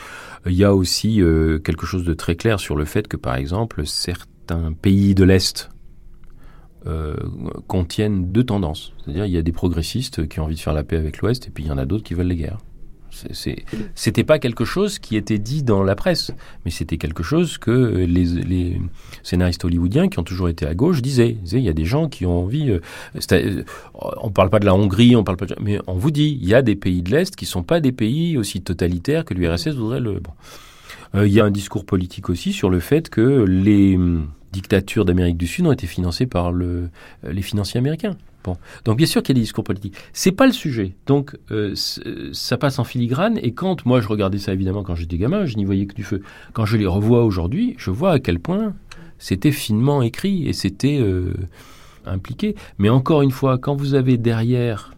Il 0.47 0.55
y 0.55 0.65
a 0.65 0.75
aussi 0.75 1.21
euh, 1.21 1.59
quelque 1.59 1.85
chose 1.85 2.05
de 2.05 2.15
très 2.15 2.37
clair 2.37 2.59
sur 2.59 2.75
le 2.75 2.87
fait 2.87 3.07
que, 3.07 3.19
par 3.19 3.35
exemple, 3.37 3.85
certains 4.47 4.73
pays 4.73 5.15
de 5.15 5.25
l'Est 5.25 5.71
euh, 6.87 7.17
contiennent 7.69 8.33
deux 8.33 8.45
tendances. 8.45 8.93
C'est-à-dire, 9.05 9.27
il 9.27 9.33
y 9.33 9.39
a 9.39 9.43
des 9.43 9.53
progressistes 9.53 10.27
qui 10.29 10.41
ont 10.41 10.45
envie 10.45 10.57
de 10.57 10.61
faire 10.61 10.73
la 10.73 10.83
paix 10.83 10.97
avec 10.97 11.19
l'Ouest, 11.19 11.47
et 11.47 11.51
puis 11.51 11.65
il 11.65 11.69
y 11.69 11.71
en 11.71 11.79
a 11.79 11.85
d'autres 11.85 12.05
qui 12.05 12.15
veulent 12.15 12.27
les 12.27 12.37
guerres. 12.37 12.59
C'était 13.95 14.25
pas 14.25 14.39
quelque 14.39 14.65
chose 14.65 14.99
qui 14.99 15.17
était 15.17 15.39
dit 15.39 15.63
dans 15.63 15.83
la 15.83 15.95
presse, 15.95 16.33
mais 16.65 16.71
c'était 16.71 16.97
quelque 16.97 17.23
chose 17.23 17.59
que 17.59 17.71
les, 17.71 18.81
scénaristes 19.23 19.65
hollywoodiens 19.65 20.09
qui 20.09 20.19
ont 20.19 20.25
toujours 20.25 20.49
été 20.49 20.67
à 20.67 20.75
gauche 20.75 21.03
disaient. 21.03 21.33
Disaient, 21.33 21.59
il 21.59 21.65
y 21.65 21.69
a 21.69 21.75
des 21.75 21.85
gens 21.85 22.09
qui 22.09 22.25
ont 22.25 22.43
envie. 22.43 22.71
euh, 22.71 22.81
euh, 23.33 23.65
on 23.93 24.31
parle 24.31 24.49
pas 24.49 24.61
de 24.61 24.65
la 24.65 24.75
Hongrie, 24.75 25.15
on 25.15 25.25
parle 25.25 25.37
pas. 25.37 25.45
De, 25.45 25.55
mais 25.61 25.79
on 25.87 25.95
vous 25.95 26.11
dit, 26.11 26.39
il 26.41 26.49
y 26.49 26.55
a 26.55 26.63
des 26.63 26.75
pays 26.75 27.03
de 27.03 27.11
l'est 27.11 27.37
qui 27.37 27.45
sont 27.45 27.63
pas 27.63 27.81
des 27.81 27.93
pays 27.93 28.39
aussi 28.39 28.63
totalitaires 28.63 29.27
que 29.27 29.35
l'URSS 29.35 29.77
voudrait 29.77 30.01
le. 30.01 30.21
Euh, 31.15 31.27
il 31.27 31.33
y 31.33 31.41
a 31.41 31.45
un 31.45 31.51
discours 31.51 31.85
politique 31.85 32.31
aussi 32.31 32.53
sur 32.53 32.71
le 32.71 32.81
fait 32.81 33.09
que 33.09 33.45
les 33.45 33.97
hum, 33.97 34.29
dictatures 34.53 35.05
d'Amérique 35.05 35.37
du 35.37 35.47
Sud 35.47 35.67
ont 35.67 35.73
été 35.73 35.87
financées 35.87 36.27
par 36.27 36.53
euh, 36.53 36.89
les 37.25 37.43
financiers 37.43 37.79
américains. 37.79 38.17
Bon. 38.45 38.57
Donc 38.85 38.97
bien 38.97 39.07
sûr 39.07 39.23
qu'il 39.23 39.37
y 39.37 39.39
a 39.39 39.41
des 39.41 39.45
discours 39.45 39.63
politiques. 39.63 39.95
C'est 40.13 40.33
pas 40.33 40.47
le 40.47 40.53
sujet. 40.53 40.97
Donc 41.07 41.37
euh, 41.51 41.75
ça 42.33 42.57
passe 42.57 42.79
en 42.79 42.85
filigrane. 42.85 43.39
Et 43.43 43.53
quand 43.53 43.87
moi 43.87 44.01
je 44.01 44.09
regardais 44.09 44.39
ça 44.39 44.53
évidemment 44.53 44.83
quand 44.83 44.97
j'étais 44.97 45.19
gamin, 45.19 45.47
je 45.47 45.57
n'y 45.57 45.65
voyais 45.65 45.87
que 45.87 45.95
du 45.95 46.03
feu. 46.03 46.23
Quand 46.53 46.65
je 46.65 46.77
les 46.77 46.87
revois 46.87 47.25
aujourd'hui, 47.25 47.75
je 47.79 47.91
vois 47.91 48.13
à 48.13 48.19
quel 48.19 48.41
point 48.41 48.75
c'était 49.19 49.53
finement 49.53 50.03
écrit 50.03 50.49
et 50.49 50.53
c'était 50.53 51.01
impliqué. 52.05 52.57
Mais 52.79 52.89
encore 52.89 53.23
une 53.23 53.31
fois, 53.31 53.59
quand 53.59 53.77
vous 53.77 53.95
avez 53.95 54.19
derrière 54.19 54.97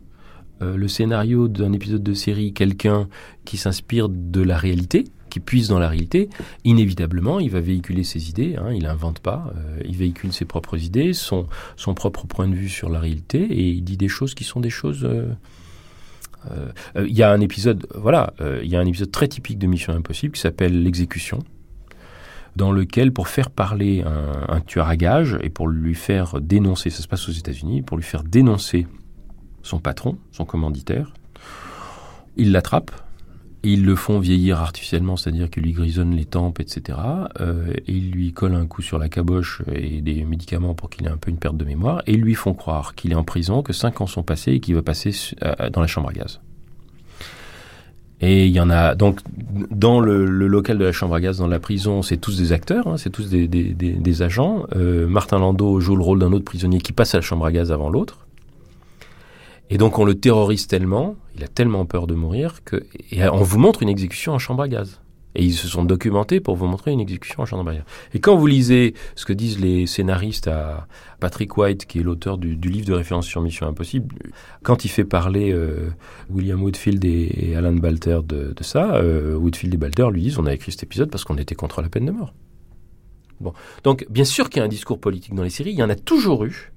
le 0.62 0.88
scénario 0.88 1.46
d'un 1.46 1.74
épisode 1.74 2.02
de 2.02 2.14
série 2.14 2.54
quelqu'un 2.54 3.08
qui 3.44 3.58
s'inspire 3.58 4.08
de 4.08 4.40
la 4.40 4.56
réalité, 4.56 5.04
qui 5.34 5.40
puise 5.40 5.66
dans 5.66 5.80
la 5.80 5.88
réalité, 5.88 6.30
inévitablement, 6.62 7.40
il 7.40 7.50
va 7.50 7.58
véhiculer 7.58 8.04
ses 8.04 8.30
idées, 8.30 8.54
hein, 8.56 8.72
il 8.72 8.84
n'invente 8.84 9.18
pas, 9.18 9.52
euh, 9.56 9.80
il 9.84 9.96
véhicule 9.96 10.32
ses 10.32 10.44
propres 10.44 10.78
idées, 10.80 11.12
son, 11.12 11.48
propre 11.96 12.24
point 12.28 12.46
de 12.46 12.54
vue 12.54 12.68
sur 12.68 12.88
la 12.88 13.00
réalité, 13.00 13.42
et 13.42 13.68
il 13.70 13.82
dit 13.82 13.96
des 13.96 14.06
choses 14.06 14.34
qui 14.34 14.44
sont 14.44 14.60
des 14.60 14.70
choses... 14.70 15.02
euh, 15.02 15.34
euh, 16.52 17.04
Il 17.08 17.16
y 17.18 17.24
a 17.24 17.32
un 17.32 17.40
épisode, 17.40 17.84
voilà, 17.96 18.32
il 18.62 18.68
y 18.68 18.76
a 18.76 18.80
un 18.80 18.86
épisode 18.86 19.10
très 19.10 19.26
typique 19.26 19.58
de 19.58 19.66
Mission 19.66 19.92
Impossible 19.92 20.34
qui 20.34 20.40
s'appelle 20.40 20.84
l'exécution, 20.84 21.40
dans 22.54 22.70
lequel, 22.70 23.12
pour 23.12 23.26
faire 23.26 23.50
parler 23.50 24.04
un, 24.06 24.60
tueur 24.60 24.86
à 24.86 24.96
gages 24.96 25.36
et 25.42 25.50
pour 25.50 25.66
lui 25.66 25.96
faire 25.96 26.40
dénoncer, 26.40 26.90
ça 26.90 27.02
se 27.02 27.08
passe 27.08 27.28
aux 27.28 27.32
États-Unis, 27.32 27.82
pour 27.82 27.96
lui 27.96 28.04
faire 28.04 28.22
dénoncer 28.22 28.86
son 29.62 29.80
patron, 29.80 30.16
son 30.30 30.44
commanditaire, 30.44 31.12
ils 32.36 32.52
l'attrapent, 32.52 32.92
ils 33.64 33.84
le 33.84 33.96
font 33.96 34.18
vieillir 34.18 34.60
artificiellement, 34.60 35.16
c'est-à-dire 35.16 35.50
qu'ils 35.50 35.62
lui 35.62 35.72
grisonnent 35.72 36.14
les 36.14 36.24
tempes, 36.24 36.60
etc. 36.60 36.98
Euh, 37.40 37.72
ils 37.86 38.10
lui 38.10 38.32
collent 38.32 38.54
un 38.54 38.66
coup 38.66 38.82
sur 38.82 38.98
la 38.98 39.08
caboche 39.08 39.62
et 39.72 40.00
des 40.00 40.24
médicaments 40.24 40.74
pour 40.74 40.90
qu'il 40.90 41.06
ait 41.06 41.10
un 41.10 41.16
peu 41.16 41.30
une 41.30 41.38
perte 41.38 41.56
de 41.56 41.64
mémoire, 41.64 42.02
et 42.06 42.12
ils 42.12 42.20
lui 42.20 42.34
font 42.34 42.54
croire 42.54 42.94
qu'il 42.94 43.12
est 43.12 43.16
en 43.16 43.24
prison, 43.24 43.62
que 43.62 43.72
cinq 43.72 44.00
ans 44.00 44.06
sont 44.06 44.22
passés 44.22 44.52
et 44.52 44.60
qu'il 44.60 44.74
va 44.74 44.82
passer 44.82 45.12
euh, 45.42 45.70
dans 45.70 45.80
la 45.80 45.86
chambre 45.86 46.10
à 46.10 46.12
gaz. 46.12 46.40
Et 48.20 48.46
il 48.46 48.52
y 48.52 48.60
en 48.60 48.70
a 48.70 48.94
donc 48.94 49.20
dans 49.70 50.00
le, 50.00 50.24
local 50.24 50.78
de 50.78 50.84
la 50.84 50.92
chambre 50.92 51.14
à 51.14 51.20
gaz, 51.20 51.38
dans 51.38 51.46
la 51.46 51.58
prison, 51.58 52.02
c'est 52.02 52.16
tous 52.16 52.38
des 52.38 52.52
acteurs, 52.52 52.86
hein, 52.86 52.96
c'est 52.96 53.10
tous 53.10 53.28
des 53.28 54.22
agents. 54.22 54.66
Euh, 54.76 55.06
Martin 55.06 55.38
Landau 55.38 55.80
joue 55.80 55.96
le 55.96 56.02
rôle 56.02 56.20
d'un 56.20 56.32
autre 56.32 56.44
prisonnier 56.44 56.80
qui 56.80 56.92
passe 56.92 57.14
à 57.14 57.18
la 57.18 57.22
chambre 57.22 57.44
à 57.44 57.52
gaz 57.52 57.72
avant 57.72 57.90
l'autre. 57.90 58.26
Et 59.70 59.78
donc 59.78 59.98
on 59.98 60.04
le 60.04 60.14
terrorise 60.14 60.66
tellement, 60.66 61.16
il 61.36 61.44
a 61.44 61.48
tellement 61.48 61.86
peur 61.86 62.06
de 62.06 62.14
mourir 62.14 62.64
que 62.64 62.84
et 63.10 63.26
on 63.28 63.42
vous 63.42 63.58
montre 63.58 63.82
une 63.82 63.88
exécution 63.88 64.32
en 64.32 64.38
chambre 64.38 64.62
à 64.62 64.68
gaz. 64.68 65.00
Et 65.36 65.42
ils 65.42 65.54
se 65.54 65.66
sont 65.66 65.84
documentés 65.84 66.38
pour 66.38 66.54
vous 66.54 66.66
montrer 66.66 66.92
une 66.92 67.00
exécution 67.00 67.42
en 67.42 67.44
chambre 67.44 67.68
à 67.68 67.74
gaz. 67.74 67.82
Et 68.12 68.20
quand 68.20 68.36
vous 68.36 68.46
lisez 68.46 68.94
ce 69.16 69.24
que 69.24 69.32
disent 69.32 69.58
les 69.58 69.86
scénaristes 69.86 70.46
à 70.46 70.86
Patrick 71.18 71.56
White, 71.56 71.86
qui 71.86 71.98
est 71.98 72.02
l'auteur 72.04 72.38
du, 72.38 72.54
livre 72.54 72.86
de 72.86 72.92
référence 72.92 73.26
sur 73.26 73.40
Mission 73.40 73.66
Impossible, 73.66 74.14
quand 74.62 74.84
il 74.84 74.88
fait 74.88 75.04
parler 75.04 75.50
euh, 75.52 75.90
William 76.30 76.62
Woodfield 76.62 77.04
et, 77.04 77.54
Alan 77.56 77.72
Balter 77.72 78.20
de, 78.24 78.52
de 78.54 78.62
ça, 78.62 78.94
euh, 78.94 79.34
Woodfield 79.34 79.74
et 79.74 79.76
Balter 79.76 80.08
lui 80.12 80.22
disent 80.22 80.38
on 80.38 80.46
a 80.46 80.54
écrit 80.54 80.70
cet 80.70 80.84
épisode 80.84 81.10
parce 81.10 81.24
qu'on 81.24 81.36
était 81.36 81.56
contre 81.56 81.82
la 81.82 81.88
peine 81.88 82.06
de 82.06 82.12
mort. 82.12 82.32
Bon, 83.40 83.52
donc 83.82 84.06
bien 84.08 84.24
sûr 84.24 84.48
qu'il 84.48 84.60
y 84.60 84.62
a 84.62 84.64
un 84.64 84.68
discours 84.68 85.00
politique 85.00 85.34
dans 85.34 85.42
les 85.42 85.50
séries, 85.50 85.72
il 85.72 85.78
y 85.78 85.82
en 85.82 85.90
a 85.90 85.96
toujours 85.96 86.44
eu. 86.44 86.73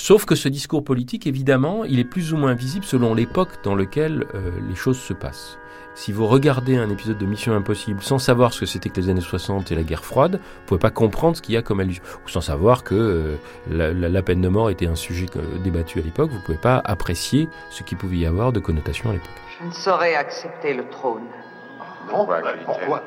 Sauf 0.00 0.24
que 0.26 0.36
ce 0.36 0.48
discours 0.48 0.84
politique, 0.84 1.26
évidemment, 1.26 1.84
il 1.84 1.98
est 1.98 2.04
plus 2.04 2.32
ou 2.32 2.36
moins 2.36 2.54
visible 2.54 2.84
selon 2.84 3.14
l'époque 3.14 3.48
dans 3.64 3.74
laquelle 3.74 4.26
euh, 4.36 4.52
les 4.68 4.76
choses 4.76 4.96
se 4.98 5.12
passent. 5.12 5.58
Si 5.96 6.12
vous 6.12 6.28
regardez 6.28 6.76
un 6.76 6.88
épisode 6.88 7.18
de 7.18 7.26
Mission 7.26 7.52
Impossible 7.52 8.00
sans 8.00 8.20
savoir 8.20 8.52
ce 8.52 8.60
que 8.60 8.66
c'était 8.66 8.90
que 8.90 9.00
les 9.00 9.08
années 9.08 9.20
60 9.20 9.72
et 9.72 9.74
la 9.74 9.82
guerre 9.82 10.04
froide, 10.04 10.36
vous 10.36 10.66
pouvez 10.66 10.78
pas 10.78 10.92
comprendre 10.92 11.36
ce 11.36 11.42
qu'il 11.42 11.56
y 11.56 11.58
a 11.58 11.62
comme 11.62 11.80
allusion. 11.80 12.04
Ou 12.24 12.28
sans 12.28 12.40
savoir 12.40 12.84
que 12.84 12.94
euh, 12.94 13.36
la, 13.68 13.92
la- 13.92 14.08
la 14.08 14.22
peine 14.22 14.40
de 14.40 14.46
mort 14.48 14.70
était 14.70 14.86
un 14.86 14.94
sujet 14.94 15.26
euh, 15.34 15.58
débattu 15.64 15.98
à 15.98 16.02
l'époque, 16.02 16.30
vous 16.30 16.40
pouvez 16.46 16.58
pas 16.58 16.80
apprécier 16.84 17.48
ce 17.70 17.82
qu'il 17.82 17.98
pouvait 17.98 18.18
y 18.18 18.26
avoir 18.26 18.52
de 18.52 18.60
connotation 18.60 19.10
à 19.10 19.14
l'époque. 19.14 19.28
Je 19.60 19.66
ne 19.66 19.72
saurais 19.72 20.14
accepter 20.14 20.74
le 20.74 20.88
trône. 20.88 21.24
Pourquoi 22.08 22.40
Pourquoi? 22.64 23.02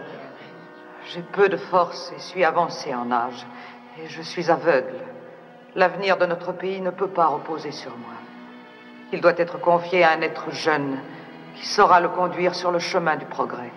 J'ai 1.13 1.21
peu 1.31 1.47
de 1.47 1.55
force 1.55 2.11
et 2.17 2.19
suis 2.19 2.43
avancé 2.43 2.93
en 2.93 3.09
âge. 3.13 3.47
Et 4.03 4.09
je 4.09 4.21
suis 4.21 4.51
aveugle. 4.51 4.93
L'avenir 5.75 6.17
de 6.17 6.25
notre 6.25 6.51
pays 6.51 6.81
ne 6.81 6.89
peut 6.89 7.07
pas 7.07 7.27
reposer 7.27 7.71
sur 7.71 7.91
moi. 7.91 8.13
Il 9.13 9.21
doit 9.21 9.37
être 9.37 9.59
confié 9.59 10.03
à 10.03 10.11
un 10.11 10.21
être 10.21 10.51
jeune 10.51 10.99
qui 11.55 11.65
saura 11.65 12.01
le 12.01 12.09
conduire 12.09 12.55
sur 12.55 12.71
le 12.71 12.79
chemin 12.79 13.15
du 13.15 13.25
progrès. 13.25 13.71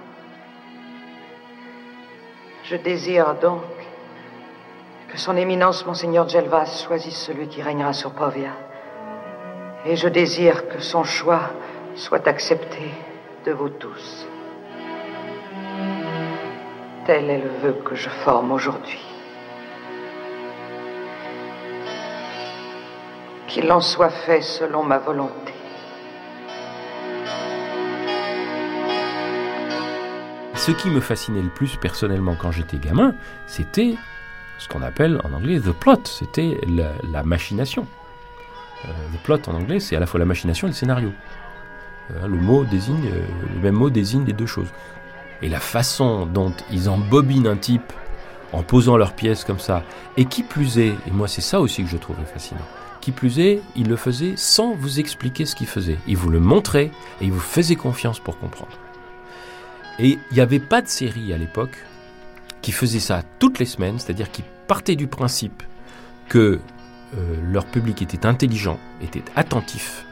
Je 2.65 2.77
désire 2.77 3.35
donc 3.35 3.63
que 5.09 5.19
son 5.19 5.37
éminence, 5.37 5.87
monseigneur 5.87 6.29
Gelvas, 6.29 6.85
choisisse 6.85 7.19
celui 7.19 7.47
qui 7.47 7.63
régnera 7.63 7.93
sur 7.93 8.13
Povia. 8.13 8.51
Et 9.87 9.95
je 9.95 10.09
désire 10.09 10.69
que 10.69 10.81
son 10.81 11.05
choix 11.05 11.51
soit 11.95 12.27
accepté 12.27 12.91
de 13.45 13.53
vous 13.53 13.69
tous. 13.69 14.27
Tel 17.07 17.31
est 17.31 17.39
le 17.39 17.51
vœu 17.63 17.83
que 17.85 17.95
je 17.95 18.09
forme 18.09 18.51
aujourd'hui. 18.51 19.14
Qu'il 23.55 23.71
en 23.71 23.81
soit 23.81 24.11
fait 24.11 24.43
selon 24.43 24.83
ma 24.83 24.99
volonté. 24.99 25.55
Ce 30.57 30.73
qui 30.73 30.91
me 30.91 30.99
fascinait 30.99 31.41
le 31.41 31.51
plus 31.51 31.77
personnellement 31.77 32.35
quand 32.35 32.51
j'étais 32.51 32.79
gamin, 32.79 33.15
c'était 33.47 33.95
ce 34.59 34.67
qu'on 34.67 34.83
appelle 34.83 35.21
en 35.23 35.33
anglais 35.33 35.61
the 35.61 35.71
plot, 35.71 36.01
c'était 36.07 36.59
la, 36.67 37.23
machination. 37.23 37.87
Euh, 38.87 38.89
the 39.13 39.23
plot 39.23 39.39
en 39.47 39.55
anglais, 39.55 39.79
c'est 39.79 39.95
à 39.95 40.01
la 40.01 40.07
fois 40.07 40.19
la 40.19 40.27
machination 40.27 40.67
et 40.67 40.71
le 40.71 40.75
scénario. 40.75 41.13
Euh, 42.11 42.27
le 42.27 42.37
mot 42.37 42.65
désigne, 42.65 43.07
euh, 43.07 43.23
le 43.55 43.61
même 43.61 43.77
mot 43.77 43.89
désigne 43.89 44.25
les 44.25 44.33
deux 44.33 44.47
choses. 44.47 44.73
Et 45.43 45.49
la 45.49 45.61
façon 45.61 46.27
dont 46.27 46.53
ils 46.73 46.89
embobinent 46.89 47.47
un 47.47 47.57
type 47.57 47.93
en 48.53 48.65
posant 48.65 48.97
leurs 48.97 49.13
pièces 49.13 49.45
comme 49.45 49.61
ça, 49.61 49.85
et 50.17 50.25
qui 50.25 50.43
plus 50.43 50.81
est, 50.81 50.97
et 51.07 51.11
moi 51.13 51.29
c'est 51.29 51.41
ça 51.41 51.61
aussi 51.61 51.85
que 51.85 51.89
je 51.89 51.99
trouvais 51.99 52.25
fascinant, 52.25 52.67
qui 53.05 53.13
plus 53.13 53.39
est, 53.39 53.61
il 53.77 53.87
le 53.87 53.97
faisait 53.97 54.33
sans 54.35 54.75
vous 54.75 54.99
expliquer 54.99 55.45
ce 55.45 55.55
qu'il 55.55 55.67
faisait. 55.67 55.99
Il 56.07 56.17
vous 56.17 56.31
le 56.31 56.41
montrait 56.41 56.91
et 57.21 57.27
il 57.27 57.33
vous 57.33 57.39
faisait 57.39 57.77
confiance 57.77 58.19
pour 58.19 58.39
comprendre. 58.39 58.79
Et 59.99 60.19
il 60.31 60.35
n'y 60.35 60.41
avait 60.41 60.59
pas 60.59 60.81
de 60.81 60.89
série 60.89 61.31
à 61.35 61.37
l'époque 61.37 61.77
qui 62.63 62.73
faisait 62.73 63.01
ça 63.01 63.23
toutes 63.39 63.59
les 63.59 63.67
semaines, 63.67 63.99
c'est-à-dire 63.99 64.31
qui 64.31 64.43
partait 64.67 64.97
du 64.97 65.07
principe 65.07 65.63
que 66.31 66.61
euh, 67.19 67.37
leur 67.53 67.67
public 67.67 68.01
était 68.01 68.25
intelligent, 68.25 68.79
était 69.03 69.23
attentif, 69.37 70.07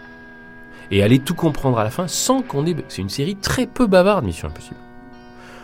et 0.90 1.02
allait 1.02 1.18
tout 1.18 1.35
comprendre 1.35 1.78
à 1.78 1.85
la 1.85 1.90
fin 1.90 2.09
sans 2.09 2.42
qu'on 2.42 2.66
ait... 2.66 2.76
C'est 2.88 3.00
une 3.00 3.09
série 3.09 3.37
très 3.37 3.66
peu 3.66 3.87
bavarde, 3.87 4.26
Mission 4.26 4.48
Impossible. 4.48 4.76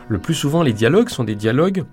Le 0.09 0.19
plus 0.19 0.33
souvent, 0.33 0.63
les 0.63 0.73
dialogues 0.73 1.11
sont 1.11 1.25
des 1.25 1.37
dialogues 1.37 1.85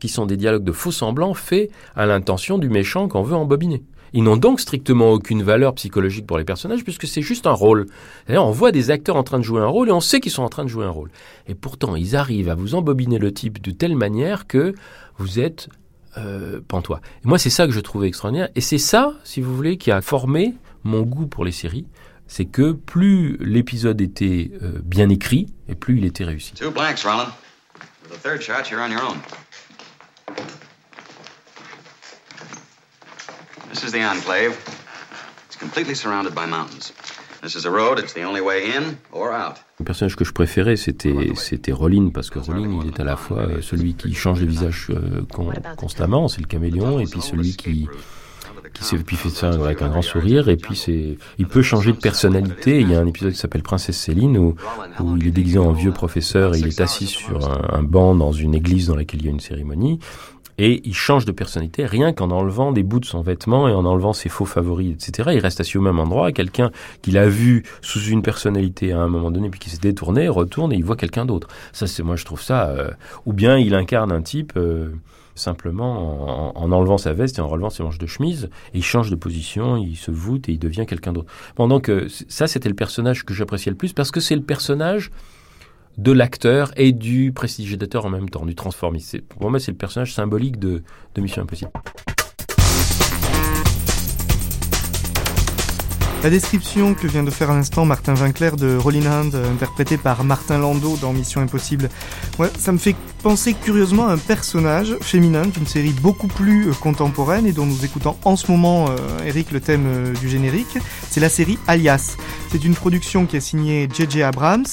qui 0.00 0.08
sont 0.08 0.26
des 0.26 0.36
dialogues 0.36 0.64
de 0.64 0.72
faux 0.72 0.90
semblants 0.90 1.34
faits 1.34 1.70
à 1.94 2.06
l'intention 2.06 2.58
du 2.58 2.68
méchant 2.68 3.06
qu'on 3.06 3.22
veut 3.22 3.36
embobiner. 3.36 3.84
Ils 4.12 4.22
n'ont 4.22 4.36
donc 4.36 4.60
strictement 4.60 5.12
aucune 5.12 5.42
valeur 5.42 5.74
psychologique 5.74 6.26
pour 6.26 6.38
les 6.38 6.44
personnages 6.44 6.84
puisque 6.84 7.06
c'est 7.06 7.22
juste 7.22 7.46
un 7.46 7.52
rôle. 7.52 7.86
D'ailleurs, 8.26 8.46
on 8.46 8.50
voit 8.50 8.72
des 8.72 8.90
acteurs 8.90 9.16
en 9.16 9.22
train 9.22 9.38
de 9.38 9.44
jouer 9.44 9.60
un 9.60 9.66
rôle 9.66 9.88
et 9.88 9.92
on 9.92 10.00
sait 10.00 10.20
qu'ils 10.20 10.32
sont 10.32 10.42
en 10.42 10.48
train 10.48 10.64
de 10.64 10.68
jouer 10.68 10.84
un 10.84 10.90
rôle. 10.90 11.10
Et 11.46 11.54
pourtant, 11.54 11.96
ils 11.96 12.16
arrivent 12.16 12.48
à 12.48 12.54
vous 12.54 12.74
embobiner 12.74 13.18
le 13.18 13.32
type 13.32 13.60
de 13.62 13.70
telle 13.70 13.96
manière 13.96 14.46
que 14.46 14.74
vous 15.18 15.40
êtes 15.40 15.68
euh, 16.16 16.60
pantois. 16.66 17.00
Et 17.24 17.28
moi, 17.28 17.38
c'est 17.38 17.50
ça 17.50 17.66
que 17.66 17.72
je 17.72 17.80
trouvais 17.80 18.08
extraordinaire. 18.08 18.48
Et 18.54 18.60
c'est 18.60 18.78
ça, 18.78 19.12
si 19.24 19.40
vous 19.40 19.54
voulez, 19.54 19.76
qui 19.76 19.90
a 19.90 20.00
formé 20.00 20.54
mon 20.84 21.02
goût 21.02 21.26
pour 21.26 21.44
les 21.44 21.52
séries. 21.52 21.86
C'est 22.26 22.44
que 22.44 22.72
plus 22.72 23.38
l'épisode 23.40 24.00
était 24.00 24.50
euh, 24.62 24.80
bien 24.84 25.08
écrit 25.08 25.46
et 25.68 25.74
plus 25.74 25.98
il 25.98 26.04
était 26.04 26.24
réussi. 26.24 26.52
Two 26.54 26.70
blanks, 26.70 27.02
Roland. 27.02 27.28
For 28.02 28.16
the 28.16 28.22
third 28.22 28.42
shot, 28.42 28.70
you're 28.70 28.80
on 28.80 28.90
your 28.90 29.02
own. 29.02 29.16
This 33.72 33.84
is 33.84 33.92
the 33.92 34.04
enclave. 34.04 34.56
It's 35.48 35.56
completely 35.58 35.94
surrounded 35.94 36.34
by 36.34 36.46
mountains. 36.46 36.92
This 37.42 37.54
is 37.54 37.66
a 37.66 37.70
road. 37.70 37.98
It's 37.98 38.14
the 38.14 38.24
only 38.24 38.40
way 38.40 38.66
in 38.76 38.96
or 39.12 39.32
out. 39.32 39.56
Le 39.78 39.84
personnage 39.84 40.16
que 40.16 40.24
je 40.24 40.32
préférais, 40.32 40.76
c'était 40.76 41.32
c'était 41.36 41.72
Rolin 41.72 42.10
parce 42.12 42.30
que 42.30 42.38
Rolin, 42.40 42.80
il 42.82 42.88
est 42.88 43.00
à 43.00 43.04
la 43.04 43.16
fois 43.16 43.38
euh, 43.38 43.62
celui 43.62 43.94
qui 43.94 44.12
change 44.14 44.40
de 44.40 44.46
visage 44.46 44.88
euh, 44.90 45.22
con- 45.32 45.52
constamment, 45.76 46.26
c'est 46.28 46.40
le 46.40 46.46
caméléon, 46.48 46.98
et 46.98 47.04
puis 47.04 47.20
celui 47.20 47.54
qui 47.56 47.88
qui 48.74 48.84
se 48.84 48.96
puis 48.96 49.16
fait 49.16 49.30
ça 49.30 49.50
avec 49.50 49.80
un 49.82 49.88
grand 49.88 50.02
sourire, 50.02 50.48
et 50.48 50.56
puis 50.56 50.76
c'est 50.76 51.16
il 51.38 51.46
peut 51.46 51.62
changer 51.62 51.92
de 51.92 51.96
personnalité. 51.98 52.80
Il 52.80 52.90
y 52.90 52.94
a 52.96 53.00
un 53.00 53.06
épisode 53.06 53.32
qui 53.32 53.38
s'appelle 53.38 53.62
Princesse 53.62 53.96
Céline 53.98 54.36
où 54.36 54.56
où 55.00 55.16
il 55.16 55.28
est 55.28 55.30
déguisé 55.30 55.58
en 55.58 55.72
vieux 55.72 55.92
professeur 55.92 56.54
et 56.56 56.58
il 56.58 56.66
est 56.66 56.80
assis 56.80 57.06
sur 57.06 57.48
un, 57.48 57.78
un 57.78 57.82
banc 57.84 58.14
dans 58.16 58.32
une 58.32 58.54
église 58.54 58.88
dans 58.88 58.96
laquelle 58.96 59.20
il 59.20 59.26
y 59.26 59.28
a 59.28 59.32
une 59.32 59.40
cérémonie. 59.40 60.00
Et 60.58 60.80
il 60.84 60.94
change 60.94 61.24
de 61.24 61.32
personnalité 61.32 61.86
rien 61.86 62.12
qu'en 62.12 62.30
enlevant 62.30 62.72
des 62.72 62.82
bouts 62.82 63.00
de 63.00 63.04
son 63.04 63.20
vêtement 63.22 63.68
et 63.68 63.72
en 63.72 63.84
enlevant 63.84 64.12
ses 64.12 64.28
faux 64.28 64.44
favoris, 64.44 64.92
etc. 64.92 65.30
Il 65.34 65.38
reste 65.38 65.60
assis 65.60 65.78
au 65.78 65.80
même 65.80 65.98
endroit. 66.00 66.32
Quelqu'un 66.32 66.70
qu'il 67.00 67.16
a 67.16 67.28
vu 67.28 67.62
sous 67.80 68.00
une 68.02 68.22
personnalité 68.22 68.92
à 68.92 68.98
un 69.00 69.08
moment 69.08 69.30
donné, 69.30 69.50
puis 69.50 69.60
qui 69.60 69.70
s'est 69.70 69.78
détourné, 69.78 70.28
retourne 70.28 70.72
et 70.72 70.76
il 70.76 70.84
voit 70.84 70.96
quelqu'un 70.96 71.24
d'autre. 71.24 71.48
Ça, 71.72 71.86
c'est 71.86 72.02
moi, 72.02 72.16
je 72.16 72.24
trouve 72.24 72.42
ça. 72.42 72.68
euh, 72.68 72.90
ou 73.24 73.32
bien 73.32 73.56
il 73.56 73.74
incarne 73.74 74.10
un 74.10 74.20
type 74.22 74.54
euh, 74.56 74.90
simplement 75.36 76.52
en, 76.56 76.60
en 76.60 76.72
enlevant 76.72 76.98
sa 76.98 77.12
veste 77.12 77.38
et 77.38 77.40
en 77.40 77.46
relevant 77.48 77.70
ses 77.70 77.84
manches 77.84 77.98
de 77.98 78.06
chemise, 78.06 78.50
et 78.74 78.78
il 78.78 78.84
change 78.84 79.10
de 79.10 79.14
position, 79.16 79.76
il 79.76 79.94
se 79.96 80.10
voûte 80.10 80.48
et 80.48 80.52
il 80.52 80.58
devient 80.58 80.84
quelqu'un 80.86 81.12
d'autre. 81.12 81.32
Pendant 81.54 81.78
que 81.78 82.08
c- 82.08 82.24
ça, 82.28 82.48
c'était 82.48 82.68
le 82.68 82.74
personnage 82.74 83.24
que 83.24 83.32
j'appréciais 83.34 83.70
le 83.70 83.76
plus 83.78 83.92
parce 83.92 84.10
que 84.10 84.18
c'est 84.18 84.34
le 84.34 84.42
personnage 84.42 85.12
de 85.98 86.12
l'acteur 86.12 86.70
et 86.76 86.92
du 86.92 87.32
prestidigitateur 87.32 88.06
en 88.06 88.10
même 88.10 88.30
temps, 88.30 88.46
du 88.46 88.54
transformiste. 88.54 89.20
Pour 89.22 89.50
moi, 89.50 89.60
c'est 89.60 89.72
le 89.72 89.76
personnage 89.76 90.14
symbolique 90.14 90.58
de, 90.58 90.82
de 91.14 91.20
Mission 91.20 91.42
Impossible. 91.42 91.72
La 96.22 96.30
description 96.30 96.94
que 96.94 97.06
vient 97.06 97.22
de 97.22 97.30
faire 97.30 97.50
à 97.50 97.54
l'instant 97.54 97.84
Martin 97.84 98.16
Winkler 98.16 98.50
de 98.58 98.76
Rolling 98.76 99.06
Hand, 99.06 99.34
euh, 99.36 99.52
interprété 99.52 99.96
par 99.96 100.24
Martin 100.24 100.58
Landau 100.58 100.96
dans 101.00 101.12
Mission 101.12 101.40
Impossible, 101.40 101.88
ça 102.58 102.72
me 102.72 102.78
fait 102.78 102.96
penser 103.28 103.52
curieusement 103.52 104.06
à 104.08 104.12
un 104.12 104.16
personnage 104.16 104.96
féminin 105.02 105.42
d'une 105.42 105.66
série 105.66 105.92
beaucoup 106.00 106.28
plus 106.28 106.68
euh, 106.68 106.72
contemporaine 106.72 107.44
et 107.46 107.52
dont 107.52 107.66
nous 107.66 107.84
écoutons 107.84 108.16
en 108.24 108.36
ce 108.36 108.50
moment, 108.50 108.86
euh, 108.88 108.96
Eric, 109.26 109.50
le 109.52 109.60
thème 109.60 109.84
euh, 109.86 110.14
du 110.14 110.30
générique. 110.30 110.78
C'est 111.10 111.20
la 111.20 111.28
série 111.28 111.58
Alias. 111.66 112.16
C'est 112.50 112.64
une 112.64 112.72
production 112.74 113.26
qui 113.26 113.36
a 113.36 113.40
signé 113.42 113.86
J.J. 113.94 114.22
Abrams, 114.22 114.64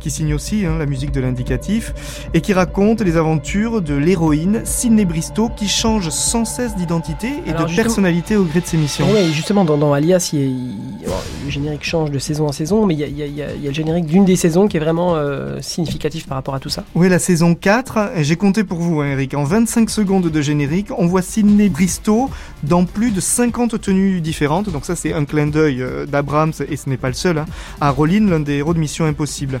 qui 0.00 0.10
signe 0.10 0.34
aussi 0.34 0.66
hein, 0.66 0.78
la 0.80 0.86
musique 0.86 1.12
de 1.12 1.20
l'indicatif, 1.20 1.94
et 2.34 2.40
qui 2.40 2.52
raconte 2.52 3.02
les 3.02 3.16
aventures 3.16 3.80
de 3.80 3.94
l'héroïne 3.94 4.62
Sydney 4.64 5.04
Bristow 5.04 5.48
qui 5.56 5.68
change 5.68 6.08
sans 6.08 6.44
cesse 6.44 6.74
d'identité 6.74 7.28
et 7.46 7.50
Alors, 7.50 7.66
de 7.68 7.74
personnalité 7.76 8.34
au 8.34 8.42
gré 8.42 8.62
de 8.62 8.66
ses 8.66 8.78
missions. 8.78 9.06
Oui, 9.14 9.32
justement, 9.32 9.64
dans, 9.64 9.78
dans 9.78 9.92
Alias, 9.92 10.30
il 10.32 10.38
y 10.40 10.42
a- 10.42 10.46
il- 10.46 11.06
bon, 11.06 11.12
le 11.44 11.50
générique 11.52 11.84
change 11.84 12.10
de 12.10 12.18
saison 12.18 12.48
en 12.48 12.52
saison, 12.52 12.84
mais 12.84 12.94
il 12.94 13.00
y 13.00 13.04
a, 13.04 13.06
il 13.06 13.16
y 13.16 13.22
a- 13.22 13.26
il 13.26 13.36
y 13.36 13.42
a- 13.42 13.54
il 13.54 13.62
y 13.62 13.66
a 13.66 13.70
le 13.70 13.74
générique 13.74 14.06
d'une 14.06 14.24
des 14.24 14.34
saisons 14.34 14.66
qui 14.66 14.76
est 14.76 14.80
vraiment 14.80 15.14
euh, 15.14 15.60
significatif 15.60 16.26
par 16.26 16.34
rapport 16.38 16.56
à 16.56 16.58
tout 16.58 16.68
ça. 16.70 16.82
Oui, 16.96 17.08
la 17.08 17.20
saison 17.20 17.54
4, 17.54 17.91
et 18.14 18.24
j'ai 18.24 18.36
compté 18.36 18.64
pour 18.64 18.78
vous, 18.78 19.00
hein, 19.00 19.10
Eric. 19.12 19.34
En 19.34 19.44
25 19.44 19.90
secondes 19.90 20.28
de 20.28 20.42
générique, 20.42 20.88
on 20.96 21.06
voit 21.06 21.22
Sydney 21.22 21.68
Bristow 21.68 22.30
dans 22.62 22.84
plus 22.84 23.10
de 23.10 23.20
50 23.20 23.80
tenues 23.80 24.20
différentes. 24.20 24.70
Donc 24.70 24.84
ça, 24.84 24.96
c'est 24.96 25.12
un 25.12 25.24
clin 25.24 25.46
d'œil 25.46 25.82
euh, 25.82 26.06
d'Abrams, 26.06 26.52
et 26.68 26.76
ce 26.76 26.88
n'est 26.88 26.96
pas 26.96 27.08
le 27.08 27.14
seul, 27.14 27.38
hein, 27.38 27.46
à 27.80 27.90
Rollin, 27.90 28.28
l'un 28.28 28.40
des 28.40 28.54
héros 28.54 28.74
de 28.74 28.78
Mission 28.78 29.04
Impossible. 29.04 29.60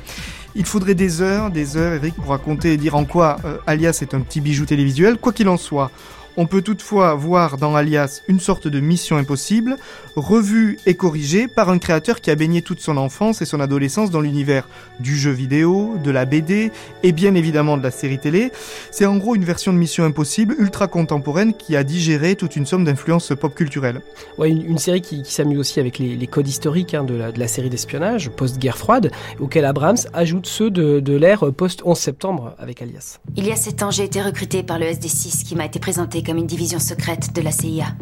Il 0.54 0.64
faudrait 0.64 0.94
des 0.94 1.22
heures, 1.22 1.50
des 1.50 1.76
heures, 1.76 1.94
Eric, 1.94 2.14
pour 2.14 2.28
raconter 2.28 2.74
et 2.74 2.76
dire 2.76 2.94
en 2.94 3.04
quoi 3.04 3.38
euh, 3.44 3.56
Alias 3.66 3.98
est 4.02 4.14
un 4.14 4.20
petit 4.20 4.40
bijou 4.40 4.66
télévisuel. 4.66 5.16
Quoi 5.16 5.32
qu'il 5.32 5.48
en 5.48 5.56
soit, 5.56 5.90
on 6.36 6.46
peut 6.46 6.62
toutefois 6.62 7.14
voir 7.14 7.58
dans 7.58 7.76
Alias 7.76 8.22
une 8.28 8.40
sorte 8.40 8.68
de 8.68 8.80
mission 8.80 9.16
impossible, 9.16 9.76
revue 10.16 10.78
et 10.86 10.94
corrigée 10.94 11.48
par 11.48 11.70
un 11.70 11.78
créateur 11.78 12.20
qui 12.20 12.30
a 12.30 12.34
baigné 12.34 12.62
toute 12.62 12.80
son 12.80 12.96
enfance 12.96 13.42
et 13.42 13.44
son 13.44 13.60
adolescence 13.60 14.10
dans 14.10 14.20
l'univers 14.20 14.68
du 15.00 15.16
jeu 15.16 15.30
vidéo, 15.30 15.96
de 16.02 16.10
la 16.10 16.24
BD 16.24 16.70
et 17.02 17.12
bien 17.12 17.34
évidemment 17.34 17.76
de 17.76 17.82
la 17.82 17.90
série 17.90 18.18
télé. 18.18 18.52
C'est 18.90 19.06
en 19.06 19.16
gros 19.16 19.34
une 19.34 19.44
version 19.44 19.72
de 19.72 19.78
Mission 19.78 20.04
Impossible 20.04 20.54
ultra 20.58 20.86
contemporaine 20.88 21.54
qui 21.54 21.76
a 21.76 21.84
digéré 21.84 22.36
toute 22.36 22.56
une 22.56 22.66
somme 22.66 22.84
d'influences 22.84 23.32
pop 23.38 23.54
culturelles. 23.54 24.00
Ouais, 24.38 24.50
une, 24.50 24.64
une 24.64 24.78
série 24.78 25.02
qui, 25.02 25.22
qui 25.22 25.32
s'amuse 25.32 25.58
aussi 25.58 25.80
avec 25.80 25.98
les, 25.98 26.16
les 26.16 26.26
codes 26.26 26.48
historiques 26.48 26.94
hein, 26.94 27.04
de, 27.04 27.14
la, 27.14 27.32
de 27.32 27.38
la 27.38 27.48
série 27.48 27.70
d'espionnage 27.70 28.30
post-guerre 28.30 28.78
froide, 28.78 29.10
auquel 29.40 29.64
Abrams 29.64 29.98
ajoute 30.12 30.46
ceux 30.46 30.70
de, 30.70 31.00
de 31.00 31.16
l'ère 31.16 31.52
post-11 31.52 31.94
septembre 31.94 32.54
avec 32.58 32.82
Alias. 32.82 33.18
Il 33.36 33.46
y 33.46 33.52
a 33.52 33.56
sept 33.56 33.82
ans, 33.82 33.90
j'ai 33.90 34.04
été 34.04 34.22
recruté 34.22 34.62
par 34.62 34.78
le 34.78 34.86
SD6 34.86 35.44
qui 35.44 35.56
m'a 35.56 35.66
été 35.66 35.78
présenté 35.78 36.21
comme 36.22 36.38
une 36.38 36.46
division 36.46 36.78
secrète 36.78 37.34
de 37.34 37.42
la 37.42 37.52
CIA. 37.52 37.94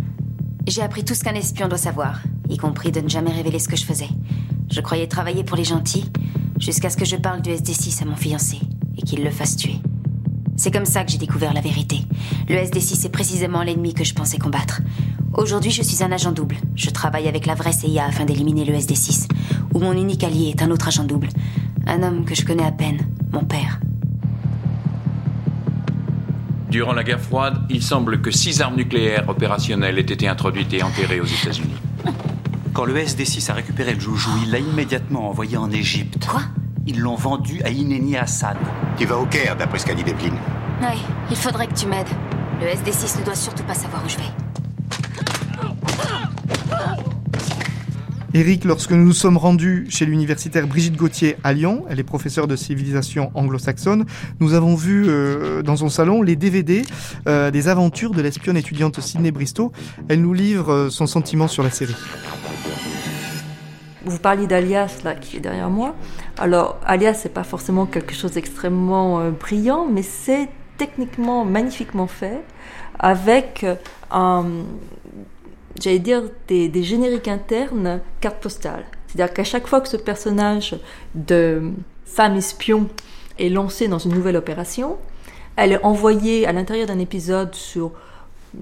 J'ai 0.66 0.82
appris 0.82 1.04
tout 1.04 1.14
ce 1.14 1.24
qu'un 1.24 1.34
espion 1.34 1.68
doit 1.68 1.78
savoir, 1.78 2.20
y 2.48 2.56
compris 2.56 2.92
de 2.92 3.00
ne 3.00 3.08
jamais 3.08 3.32
révéler 3.32 3.58
ce 3.58 3.68
que 3.68 3.76
je 3.76 3.84
faisais. 3.84 4.08
Je 4.70 4.80
croyais 4.80 5.06
travailler 5.06 5.44
pour 5.44 5.56
les 5.56 5.64
gentils, 5.64 6.10
jusqu'à 6.58 6.90
ce 6.90 6.96
que 6.96 7.04
je 7.04 7.16
parle 7.16 7.42
du 7.42 7.50
SD6 7.50 8.02
à 8.02 8.06
mon 8.06 8.16
fiancé 8.16 8.58
et 8.96 9.02
qu'il 9.02 9.24
le 9.24 9.30
fasse 9.30 9.56
tuer. 9.56 9.78
C'est 10.56 10.70
comme 10.70 10.84
ça 10.84 11.04
que 11.04 11.10
j'ai 11.10 11.18
découvert 11.18 11.54
la 11.54 11.62
vérité. 11.62 12.00
Le 12.48 12.56
SD6 12.56 13.06
est 13.06 13.10
précisément 13.10 13.62
l'ennemi 13.62 13.94
que 13.94 14.04
je 14.04 14.14
pensais 14.14 14.38
combattre. 14.38 14.82
Aujourd'hui, 15.34 15.70
je 15.70 15.82
suis 15.82 16.04
un 16.04 16.12
agent 16.12 16.32
double. 16.32 16.56
Je 16.74 16.90
travaille 16.90 17.28
avec 17.28 17.46
la 17.46 17.54
vraie 17.54 17.72
CIA 17.72 18.04
afin 18.04 18.26
d'éliminer 18.26 18.64
le 18.64 18.74
SD6, 18.74 19.28
où 19.72 19.78
mon 19.78 19.92
unique 19.92 20.24
allié 20.24 20.50
est 20.50 20.62
un 20.62 20.70
autre 20.70 20.88
agent 20.88 21.04
double. 21.04 21.28
Un 21.86 22.02
homme 22.02 22.24
que 22.24 22.34
je 22.34 22.44
connais 22.44 22.66
à 22.66 22.72
peine, 22.72 23.06
mon 23.32 23.44
père. 23.44 23.80
Durant 26.70 26.92
la 26.92 27.02
guerre 27.02 27.20
froide, 27.20 27.58
il 27.68 27.82
semble 27.82 28.20
que 28.20 28.30
six 28.30 28.60
armes 28.60 28.76
nucléaires 28.76 29.28
opérationnelles 29.28 29.98
aient 29.98 30.02
été 30.02 30.28
introduites 30.28 30.72
et 30.72 30.84
enterrées 30.84 31.20
aux 31.20 31.24
États-Unis. 31.24 31.74
Quand 32.72 32.84
le 32.84 32.96
SD6 32.96 33.50
a 33.50 33.54
récupéré 33.54 33.92
le 33.94 33.98
joujou, 34.00 34.30
il 34.44 34.52
l'a 34.52 34.60
immédiatement 34.60 35.28
envoyé 35.28 35.56
en 35.56 35.68
Égypte. 35.72 36.24
Quoi? 36.28 36.42
Ils 36.86 37.00
l'ont 37.00 37.16
vendu 37.16 37.60
à 37.64 37.70
Ineni 37.70 38.16
Hassan. 38.16 38.56
Tu 38.96 39.04
vas 39.04 39.18
au 39.18 39.26
Caire, 39.26 39.56
d'après 39.56 39.80
ce 39.80 39.86
qu'a 39.86 39.94
dit 39.94 40.04
Depline. 40.04 40.38
Ouais, 40.80 40.96
il 41.28 41.36
faudrait 41.36 41.66
que 41.66 41.74
tu 41.74 41.86
m'aides. 41.86 42.06
Le 42.60 42.68
SD6 42.68 43.18
ne 43.18 43.24
doit 43.24 43.34
surtout 43.34 43.64
pas 43.64 43.74
savoir 43.74 44.04
où 44.04 44.08
je 44.08 44.16
vais. 44.18 44.30
Eric, 48.32 48.64
lorsque 48.64 48.92
nous 48.92 49.04
nous 49.04 49.12
sommes 49.12 49.36
rendus 49.36 49.86
chez 49.88 50.06
l'universitaire 50.06 50.68
Brigitte 50.68 50.96
Gauthier 50.96 51.36
à 51.42 51.52
Lyon, 51.52 51.84
elle 51.88 51.98
est 51.98 52.04
professeure 52.04 52.46
de 52.46 52.54
civilisation 52.54 53.32
anglo-saxonne, 53.34 54.04
nous 54.38 54.54
avons 54.54 54.76
vu 54.76 55.06
euh, 55.08 55.62
dans 55.62 55.74
son 55.74 55.88
salon 55.88 56.22
les 56.22 56.36
DVD 56.36 56.82
euh, 57.26 57.50
des 57.50 57.66
aventures 57.66 58.12
de 58.12 58.22
l'espionne 58.22 58.56
étudiante 58.56 59.00
Sydney 59.00 59.32
Bristow. 59.32 59.72
Elle 60.08 60.22
nous 60.22 60.32
livre 60.32 60.72
euh, 60.72 60.90
son 60.90 61.08
sentiment 61.08 61.48
sur 61.48 61.64
la 61.64 61.70
série. 61.70 61.96
Vous 64.04 64.18
parliez 64.18 64.46
d'Alias, 64.46 64.98
là, 65.02 65.16
qui 65.16 65.38
est 65.38 65.40
derrière 65.40 65.68
moi. 65.68 65.96
Alors, 66.38 66.78
Alias, 66.86 67.14
c'est 67.14 67.34
pas 67.34 67.42
forcément 67.42 67.84
quelque 67.84 68.14
chose 68.14 68.32
d'extrêmement 68.32 69.28
brillant, 69.32 69.88
mais 69.92 70.02
c'est 70.02 70.48
techniquement 70.78 71.44
magnifiquement 71.44 72.06
fait, 72.06 72.42
avec 73.00 73.66
un, 74.12 74.44
j'allais 75.78 75.98
dire, 75.98 76.22
des, 76.48 76.68
des 76.68 76.82
génériques 76.82 77.28
internes 77.28 78.00
carte 78.20 78.40
postale. 78.40 78.84
C'est-à-dire 79.06 79.34
qu'à 79.34 79.44
chaque 79.44 79.66
fois 79.66 79.80
que 79.80 79.88
ce 79.88 79.96
personnage 79.96 80.78
de 81.14 81.72
femme 82.04 82.36
espion 82.36 82.88
est 83.38 83.48
lancé 83.48 83.88
dans 83.88 83.98
une 83.98 84.14
nouvelle 84.14 84.36
opération, 84.36 84.98
elle 85.56 85.72
est 85.72 85.84
envoyée 85.84 86.46
à 86.46 86.52
l'intérieur 86.52 86.86
d'un 86.86 86.98
épisode 86.98 87.54
sur 87.54 87.92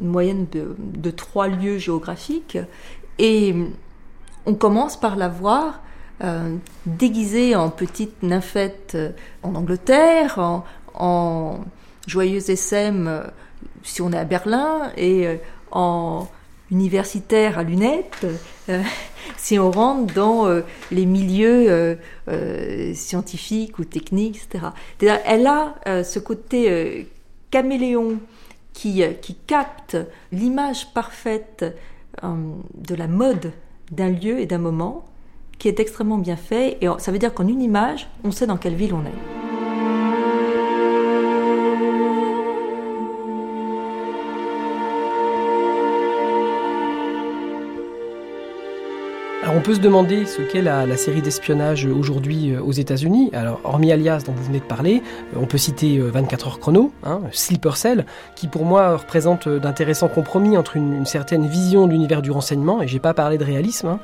une 0.00 0.08
moyenne 0.08 0.46
de, 0.52 0.74
de 0.78 1.10
trois 1.10 1.48
lieux 1.48 1.78
géographiques, 1.78 2.58
et 3.18 3.54
on 4.46 4.54
commence 4.54 4.98
par 4.98 5.16
la 5.16 5.28
voir 5.28 5.80
euh, 6.22 6.56
déguisée 6.86 7.54
en 7.54 7.70
petite 7.70 8.22
nymphette 8.22 8.92
euh, 8.94 9.10
en 9.42 9.54
Angleterre, 9.54 10.38
en, 10.38 10.64
en 10.94 11.60
joyeuse 12.06 12.50
SM 12.50 13.06
euh, 13.06 13.22
si 13.82 14.02
on 14.02 14.12
est 14.12 14.18
à 14.18 14.24
Berlin, 14.24 14.90
et 14.96 15.26
euh, 15.26 15.36
en 15.70 16.26
universitaire 16.70 17.58
à 17.58 17.62
lunettes 17.62 18.26
euh, 18.68 18.82
si 19.36 19.58
on 19.58 19.70
rentre 19.70 20.12
dans 20.14 20.46
euh, 20.46 20.62
les 20.90 21.06
milieux 21.06 21.96
euh, 22.28 22.94
scientifiques 22.94 23.78
ou 23.78 23.84
techniques, 23.84 24.40
etc. 24.44 24.66
Elle 25.24 25.46
a 25.46 25.74
ce 26.04 26.18
côté 26.18 27.08
caméléon 27.50 28.18
qui, 28.72 29.02
qui 29.20 29.34
capte 29.34 29.96
l'image 30.32 30.92
parfaite 30.92 31.64
de 32.22 32.94
la 32.94 33.06
mode 33.06 33.52
d'un 33.90 34.10
lieu 34.10 34.40
et 34.40 34.46
d'un 34.46 34.58
moment 34.58 35.04
qui 35.58 35.68
est 35.68 35.80
extrêmement 35.80 36.18
bien 36.18 36.36
fait. 36.36 36.78
Et 36.80 36.88
ça 36.98 37.10
veut 37.10 37.18
dire 37.18 37.34
qu'en 37.34 37.48
une 37.48 37.62
image, 37.62 38.08
on 38.24 38.30
sait 38.30 38.46
dans 38.46 38.58
quelle 38.58 38.74
ville 38.74 38.94
on 38.94 39.04
est. 39.04 39.37
on 49.58 49.60
peut 49.60 49.74
se 49.74 49.80
demander 49.80 50.24
ce 50.24 50.40
qu'est 50.40 50.62
la, 50.62 50.96
série 50.96 51.20
d'espionnage 51.20 51.84
aujourd'hui 51.84 52.52
euh, 52.52 52.62
aux 52.62 52.70
États-Unis. 52.70 53.30
Alors 53.32 53.60
hormis 53.64 53.90
Alias 53.90 54.22
dont 54.24 54.30
vous 54.30 54.44
venez 54.44 54.60
de 54.60 54.64
parler, 54.64 55.02
euh, 55.34 55.40
on 55.40 55.46
peut 55.46 55.58
citer 55.58 55.98
24 55.98 56.46
euh, 56.46 56.48
heures 56.48 56.60
chrono, 56.60 56.92
hein, 57.02 57.22
Sleeper 57.32 57.76
Cell, 57.76 58.06
qui 58.36 58.46
pour 58.46 58.64
moi 58.64 58.96
représente 58.96 59.48
d'intéressants 59.48 60.06
compromis 60.06 60.56
entre 60.56 60.76
une, 60.76 61.04
certaine 61.06 61.48
vision 61.48 61.88
de 61.88 61.92
l'univers 61.92 62.22
du 62.22 62.30
renseignement, 62.30 62.82
et 62.82 62.86
j'ai 62.86 63.00
pas 63.00 63.14
parlé 63.14 63.36
de 63.36 63.44
réalisme. 63.44 63.88
Hein. 63.88 64.00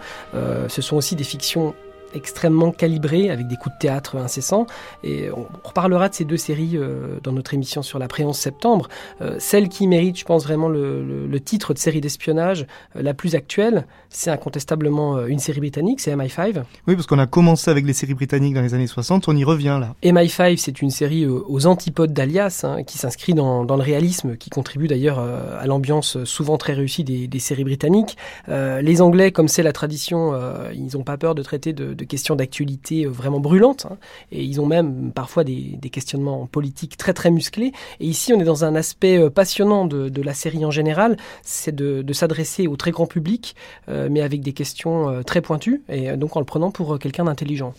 ce 0.69 0.83
sont 0.83 0.97
aussi 0.97 1.15
des 1.15 1.23
fictions 1.23 1.75
extrêmement 2.15 2.71
calibré, 2.73 3.31
avec 3.31 3.49
des 3.49 3.57
coups 3.57 3.75
de 3.75 3.81
théâtre 3.81 4.17
incessants. 4.17 4.67
Et 5.03 5.31
on 5.31 5.47
reparlera 5.63 6.09
de 6.09 6.15
ces 6.15 6.25
deux 6.25 6.37
séries 6.37 6.73
euh, 6.75 7.19
dans 7.23 7.33
notre 7.33 7.55
émission 7.55 7.83
sur 7.83 7.99
la 7.99 8.09
pré-11 8.09 8.35
septembre. 8.35 8.89
Euh, 9.21 9.37
celle 9.39 9.69
qui 9.69 9.87
mérite, 9.87 10.19
je 10.19 10.25
pense, 10.25 10.45
vraiment 10.45 10.69
le, 10.69 11.41
titre 11.45 11.75
de 11.75 11.79
série 11.79 12.01
d'espionnage 12.01 12.67
euh, 12.97 13.03
la 13.03 13.13
plus 13.13 13.35
actuelle, 13.35 13.87
c'est 14.09 14.31
incontestablement 14.31 15.27
une 15.27 15.41
série 15.41 15.61
britannique, 15.61 16.01
c'est 16.01 16.15
MI5. 16.15 16.63
Oui, 16.87 16.95
parce 16.95 17.07
qu'on 17.07 17.19
a 17.19 17.27
commencé 17.27 17.71
avec 17.71 17.85
les 17.85 17.93
séries 17.93 18.15
britanniques 18.15 18.55
dans 18.55 18.63
les 18.63 18.73
années 18.73 18.87
60, 18.87 19.29
on 19.29 19.37
y 19.37 19.45
revient 19.45 19.79
là. 19.81 19.95
MI5, 20.03 20.57
c'est 20.57 20.81
une 20.81 20.91
série 20.91 21.27
aux 21.27 21.67
antipodes 21.67 22.13
d'Alias, 22.13 22.61
hein, 22.63 22.85
qui 22.85 22.99
s'inscrit 22.99 23.35
dans, 23.35 23.65
le 23.65 23.83
réalisme, 23.83 24.37
qui 24.37 24.51
contribue 24.51 24.87
d'ailleurs 24.87 25.19
à 25.19 25.67
l'ambiance 25.67 26.23
souvent 26.25 26.57
très 26.57 26.75
réussie 26.75 27.03
des, 27.03 27.39
séries 27.41 27.65
britanniques. 27.65 28.17
les 28.49 29.03
Anglais, 29.03 29.33
comme 29.33 29.49
c'est 29.49 29.65
la 29.65 29.73
tradition, 29.73 30.33
ils 30.73 30.97
n'ont 30.97 31.03
pas 31.03 31.17
peur 31.17 31.35
de 31.35 31.43
traiter 31.43 31.73
de 31.73 32.04
questions 32.05 32.37
d'actualité 32.37 33.05
euh, 33.05 33.09
vraiment 33.09 33.41
brûlantes. 33.41 33.87
Hein. 33.91 33.97
et 34.33 34.43
ils 34.43 34.61
ont 34.61 34.67
même 34.67 35.13
parfois 35.13 35.45
des, 35.45 35.79
questionnements 35.93 36.47
politiques 36.47 36.97
très 36.97 37.13
très 37.13 37.31
musclés. 37.31 37.73
Et 38.01 38.07
ici, 38.07 38.33
on 38.33 38.41
est 38.41 38.45
dans 38.45 38.65
un 38.65 38.75
aspect 38.75 39.19
euh, 39.19 39.31
passionnant 39.31 39.85
de, 39.87 40.23
la 40.23 40.35
série 40.35 40.65
en 40.65 40.71
général, 40.71 41.17
c'est 41.43 41.75
de, 41.75 42.13
s'adresser 42.13 42.67
au 42.67 42.77
très 42.77 42.93
grand 42.93 43.07
public, 43.07 43.57
euh, 43.89 44.09
mais 44.11 44.21
avec 44.23 44.41
des 44.41 44.53
questions 44.53 45.23
très 45.25 45.41
pointues, 45.41 45.83
et 45.89 46.17
donc 46.17 46.37
en 46.37 46.41
le 46.41 46.47
prenant 46.47 46.71
pour 46.71 46.99
quelqu'un 46.99 47.25
d'intelligent. 47.25 47.75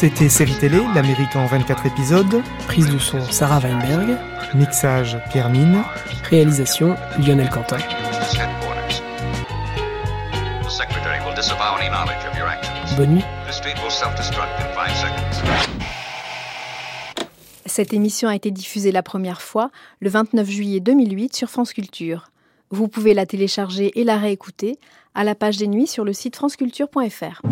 C'était 0.00 0.30
Série 0.30 0.54
Télé, 0.58 0.80
l'Amérique 0.94 1.36
en 1.36 1.44
24 1.44 1.84
épisodes. 1.84 2.42
Prise 2.66 2.90
de 2.90 2.96
son 2.96 3.20
Sarah 3.20 3.58
Weinberg. 3.58 4.16
Mixage 4.54 5.18
Pierre 5.28 5.50
Mine. 5.50 5.82
Réalisation 6.30 6.96
Lionel 7.18 7.50
Quentin. 7.50 7.76
Bonne 12.96 13.10
nuit. 13.10 13.24
Cette 17.66 17.92
émission 17.92 18.30
a 18.30 18.34
été 18.34 18.50
diffusée 18.50 18.92
la 18.92 19.02
première 19.02 19.42
fois 19.42 19.70
le 20.00 20.08
29 20.08 20.48
juillet 20.48 20.80
2008 20.80 21.36
sur 21.36 21.50
France 21.50 21.74
Culture. 21.74 22.30
Vous 22.70 22.88
pouvez 22.88 23.12
la 23.12 23.26
télécharger 23.26 24.00
et 24.00 24.04
la 24.04 24.16
réécouter 24.16 24.78
à 25.14 25.24
la 25.24 25.34
page 25.34 25.58
des 25.58 25.66
nuits 25.66 25.86
sur 25.86 26.06
le 26.06 26.14
site 26.14 26.36
franceculture.fr. 26.36 27.42